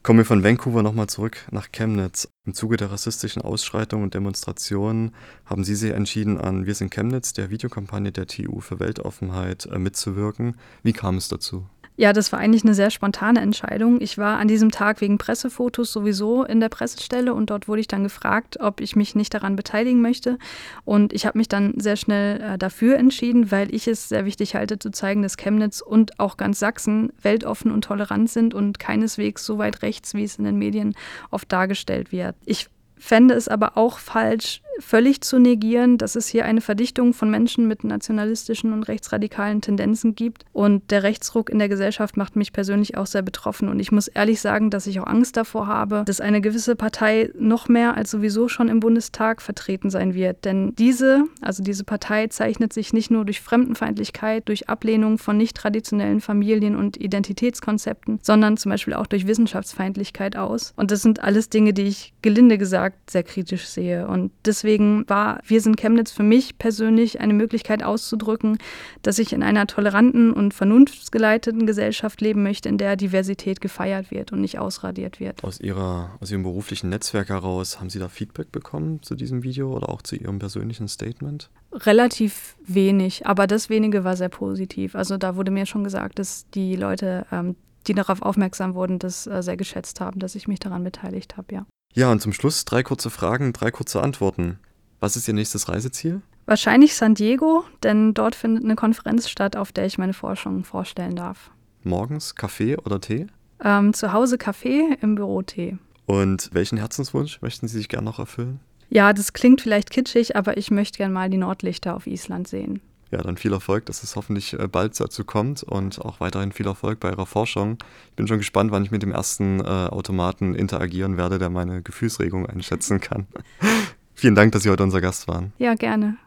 Kommen 0.04 0.20
wir 0.20 0.25
von 0.25 0.44
Vancouver 0.44 0.85
nochmal 0.85 1.08
zurück 1.08 1.38
nach 1.50 1.73
Chemnitz. 1.73 2.28
Im 2.47 2.54
Zuge 2.54 2.76
der 2.76 2.92
rassistischen 2.92 3.42
Ausschreitungen 3.42 4.04
und 4.04 4.14
Demonstrationen 4.14 5.11
haben 5.44 5.64
Sie 5.64 5.75
sich 5.75 5.90
entschieden, 5.90 6.38
an 6.38 6.66
Wir 6.66 6.76
sind 6.76 6.92
Chemnitz, 6.92 7.32
der 7.32 7.50
Videokampagne 7.50 8.12
der 8.12 8.28
TU 8.28 8.61
für 8.61 8.78
Weltoffenheit, 8.78 9.66
äh, 9.66 9.80
mitzuwirken. 9.80 10.56
Wie 10.85 10.92
kam 10.92 11.16
es 11.16 11.26
dazu? 11.26 11.66
Ja, 12.00 12.12
das 12.12 12.31
war 12.31 12.38
eigentlich 12.38 12.62
eine 12.62 12.75
sehr 12.75 12.90
spontane 12.90 13.40
Entscheidung. 13.40 14.00
Ich 14.00 14.19
war 14.19 14.38
an 14.38 14.47
diesem 14.47 14.71
Tag 14.71 15.00
wegen 15.00 15.19
Pressefotos 15.19 15.93
sowieso 15.93 16.45
in 16.45 16.61
der 16.61 16.69
Pressestelle 16.69 17.35
und 17.35 17.50
dort 17.50 17.67
wurde 17.67 17.81
ich 17.81 17.88
dann 17.88 18.05
gefragt, 18.05 18.61
ob 18.61 18.81
ich 18.81 18.95
mich 18.95 19.17
nicht 19.17 19.35
daran 19.35 19.57
beteiligen 19.57 20.00
möchte. 20.00 20.38
Und 20.85 21.12
ich 21.12 21.26
habe 21.26 21.37
mich 21.37 21.49
dann 21.49 21.75
sehr 21.76 21.97
schnell 21.97 22.40
äh, 22.40 22.57
dafür 22.57 22.99
entschieden, 22.99 23.50
weil 23.50 23.75
ich 23.75 23.88
es 23.88 24.09
sehr 24.09 24.25
wichtig 24.25 24.55
halte, 24.55 24.78
zu 24.78 24.93
zeigen, 24.93 25.23
dass 25.23 25.37
Chemnitz 25.37 25.81
und 25.81 26.21
auch 26.21 26.37
ganz 26.37 26.61
Sachsen 26.61 27.12
weltoffen 27.21 27.73
und 27.73 27.83
tolerant 27.83 28.31
sind 28.31 28.55
und 28.55 28.78
keineswegs 28.78 29.45
so 29.45 29.59
weit 29.59 29.83
rechts, 29.83 30.14
wie 30.14 30.23
es 30.23 30.38
in 30.38 30.45
den 30.45 30.57
Medien 30.57 30.95
oft 31.33 31.50
dargestellt 31.50 32.12
wird. 32.12 32.37
Ich 32.45 32.69
fände 32.97 33.35
es 33.35 33.49
aber 33.49 33.76
auch 33.76 33.99
falsch, 33.99 34.62
völlig 34.78 35.20
zu 35.20 35.38
negieren, 35.38 35.99
dass 35.99 36.16
es 36.16 36.28
hier 36.28 36.44
eine 36.44 36.61
Verdichtung 36.61 37.12
von 37.12 37.30
Menschen 37.30 37.68
mit 37.68 37.85
nationalistischen 37.85 38.73
und 38.73 38.85
rechtsradikalen 38.85 39.61
Tendenzen 39.61 40.14
gibt. 40.14 40.44
Und 40.52 40.90
der 40.90 41.02
Rechtsruck 41.02 41.50
in 41.50 41.58
der 41.58 41.68
Gesellschaft 41.68 42.16
macht 42.16 42.37
mich 42.37 42.52
persönlich 42.52 42.97
auch 42.97 43.06
sehr 43.06 43.23
betroffen. 43.23 43.68
Und 43.68 43.80
ich 43.80 43.92
muss 43.92 44.08
ehrlich 44.08 44.40
sagen, 44.40 44.70
dass 44.70 44.87
ich 44.87 45.00
auch 45.00 45.06
Angst 45.06 45.37
davor 45.37 45.66
habe, 45.66 46.04
dass 46.06 46.20
eine 46.20 46.40
gewisse 46.40 46.76
Partei 46.76 47.30
noch 47.38 47.68
mehr 47.68 47.97
als 47.97 48.11
sowieso 48.11 48.49
schon 48.49 48.68
im 48.68 48.80
Bundestag 48.80 49.42
vertreten 49.42 49.90
sein 49.90 50.14
wird. 50.14 50.44
Denn 50.44 50.75
diese, 50.76 51.25
also 51.40 51.62
diese 51.62 51.85
Partei 51.85 52.28
zeichnet 52.28 52.73
sich 52.73 52.92
nicht 52.92 53.11
nur 53.11 53.25
durch 53.25 53.40
Fremdenfeindlichkeit, 53.40 54.49
durch 54.49 54.68
Ablehnung 54.68 55.18
von 55.18 55.37
nicht 55.37 55.56
traditionellen 55.56 56.20
Familien- 56.20 56.76
und 56.76 56.97
Identitätskonzepten, 56.97 58.20
sondern 58.23 58.56
zum 58.56 58.70
Beispiel 58.70 58.94
auch 58.94 59.06
durch 59.06 59.26
Wissenschaftsfeindlichkeit 59.26 60.37
aus. 60.37 60.73
Und 60.76 60.90
das 60.90 61.02
sind 61.02 61.23
alles 61.23 61.50
Dinge, 61.50 61.73
die 61.73 61.82
ich 61.82 62.12
gelinde 62.23 62.58
gesagt 62.58 63.11
sehr 63.11 63.23
kritisch 63.23 63.66
sehe. 63.66 64.06
Und 64.06 64.30
deswegen 64.44 64.67
deswegen 64.68 65.08
war 65.08 65.40
Wir 65.46 65.60
sind 65.62 65.76
Chemnitz 65.76 66.12
für 66.12 66.22
mich 66.22 66.58
persönlich 66.58 67.20
eine 67.20 67.32
Möglichkeit 67.32 67.82
auszudrücken, 67.82 68.58
dass 69.02 69.18
ich 69.18 69.32
in 69.32 69.42
einer 69.42 69.66
toleranten 69.66 70.32
und 70.32 70.52
vernunftsgeleiteten 70.52 71.66
Gesellschaft 71.66 72.20
leben 72.20 72.42
möchte, 72.42 72.68
in 72.68 72.76
der 72.76 72.96
Diversität 72.96 73.62
gefeiert 73.62 74.10
wird 74.10 74.30
und 74.32 74.42
nicht 74.42 74.58
ausradiert 74.58 75.20
wird. 75.20 75.42
Aus, 75.42 75.58
ihrer, 75.60 76.10
aus 76.20 76.30
Ihrem 76.30 76.42
beruflichen 76.42 76.90
Netzwerk 76.90 77.30
heraus, 77.30 77.80
haben 77.80 77.88
Sie 77.88 77.98
da 77.98 78.08
Feedback 78.08 78.52
bekommen 78.52 79.02
zu 79.02 79.14
diesem 79.14 79.42
Video 79.42 79.75
oder 79.75 79.88
auch 79.88 80.02
zu 80.02 80.16
Ihrem 80.16 80.38
persönlichen 80.38 80.87
Statement? 80.88 81.48
Relativ 81.72 82.56
wenig, 82.66 83.26
aber 83.26 83.46
das 83.46 83.70
wenige 83.70 84.04
war 84.04 84.16
sehr 84.16 84.28
positiv. 84.28 84.94
Also 84.94 85.16
da 85.16 85.37
wurde 85.37 85.50
mir 85.50 85.64
schon 85.64 85.84
gesagt, 85.84 86.18
dass 86.18 86.46
die 86.50 86.76
Leute, 86.76 87.26
ähm, 87.32 87.56
die 87.87 87.94
darauf 87.94 88.20
aufmerksam 88.20 88.75
wurden, 88.75 88.98
das 88.98 89.26
äh, 89.26 89.42
sehr 89.42 89.56
geschätzt 89.56 90.00
haben, 90.00 90.20
dass 90.20 90.34
ich 90.34 90.46
mich 90.46 90.60
daran 90.60 90.84
beteiligt 90.84 91.38
habe, 91.38 91.54
ja. 91.54 91.66
Ja, 91.95 92.12
und 92.12 92.21
zum 92.21 92.33
Schluss 92.33 92.64
drei 92.64 92.83
kurze 92.83 93.11
Fragen, 93.11 93.52
drei 93.52 93.71
kurze 93.71 94.02
Antworten. 94.02 94.59
Was 95.00 95.16
ist 95.16 95.26
Ihr 95.28 95.35
nächstes 95.35 95.68
Reiseziel? 95.68 96.23
Wahrscheinlich 96.47 96.95
San 96.95 97.14
Diego, 97.14 97.64
denn 97.83 98.14
dort 98.14 98.35
findet 98.35 98.64
eine 98.64 98.75
Konferenz 98.76 99.28
statt, 99.28 99.57
auf 99.57 99.73
der 99.73 99.87
ich 99.87 99.99
meine 99.99 100.12
Forschung 100.12 100.64
vorstellen 100.64 101.16
darf. 101.16 101.50
Morgens 101.85 102.35
Kaffee 102.35 102.76
oder 102.76 103.00
Tee? 103.00 103.26
Ähm, 103.62 103.92
zu 103.92 104.12
Hause 104.12 104.38
Kaffee, 104.38 104.97
im 105.00 105.14
Büro 105.14 105.42
Tee. 105.42 105.76
Und 106.07 106.50
welchen 106.52 106.78
Herzenswunsch 106.78 107.42
möchten 107.42 107.68
Sie 107.68 107.76
sich 107.78 107.88
gerne 107.88 108.04
noch 108.04 108.18
erfüllen? 108.18 108.61
Ja, 108.90 109.12
das 109.12 109.33
klingt 109.35 109.61
vielleicht 109.61 109.90
kitschig, 109.90 110.37
aber 110.37 110.57
ich 110.57 110.71
möchte 110.71 110.97
gerne 110.99 111.12
mal 111.12 111.28
die 111.28 111.37
Nordlichter 111.37 111.95
auf 111.95 112.07
Island 112.07 112.49
sehen. 112.49 112.80
Ja, 113.11 113.23
dann 113.23 113.37
viel 113.38 113.53
Erfolg, 113.53 113.87
dass 113.87 114.03
es 114.03 114.17
hoffentlich 114.17 114.53
äh, 114.53 114.69
bald 114.69 114.99
dazu 115.00 115.25
kommt 115.25 115.62
und 115.62 116.01
auch 116.01 116.21
weiterhin 116.21 116.53
viel 116.53 116.66
Erfolg 116.66 117.01
bei 117.01 117.11
Ihrer 117.11 117.27
Forschung. 117.27 117.79
Ich 118.11 118.16
bin 118.16 118.29
schon 118.29 118.38
gespannt, 118.38 118.71
wann 118.71 118.85
ich 118.85 118.90
mit 118.90 119.03
dem 119.03 119.12
ersten 119.12 119.61
äh, 119.61 119.64
Automaten 119.64 120.55
interagieren 120.55 121.16
werde, 121.16 121.38
der 121.38 121.49
meine 121.49 121.83
Gefühlsregung 121.83 122.47
einschätzen 122.47 123.01
kann. 123.01 123.27
Vielen 124.14 124.35
Dank, 124.35 124.53
dass 124.53 124.64
Sie 124.64 124.71
heute 124.71 124.83
unser 124.83 125.01
Gast 125.01 125.29
waren. 125.29 125.53
Ja, 125.59 125.75
gerne. 125.75 126.18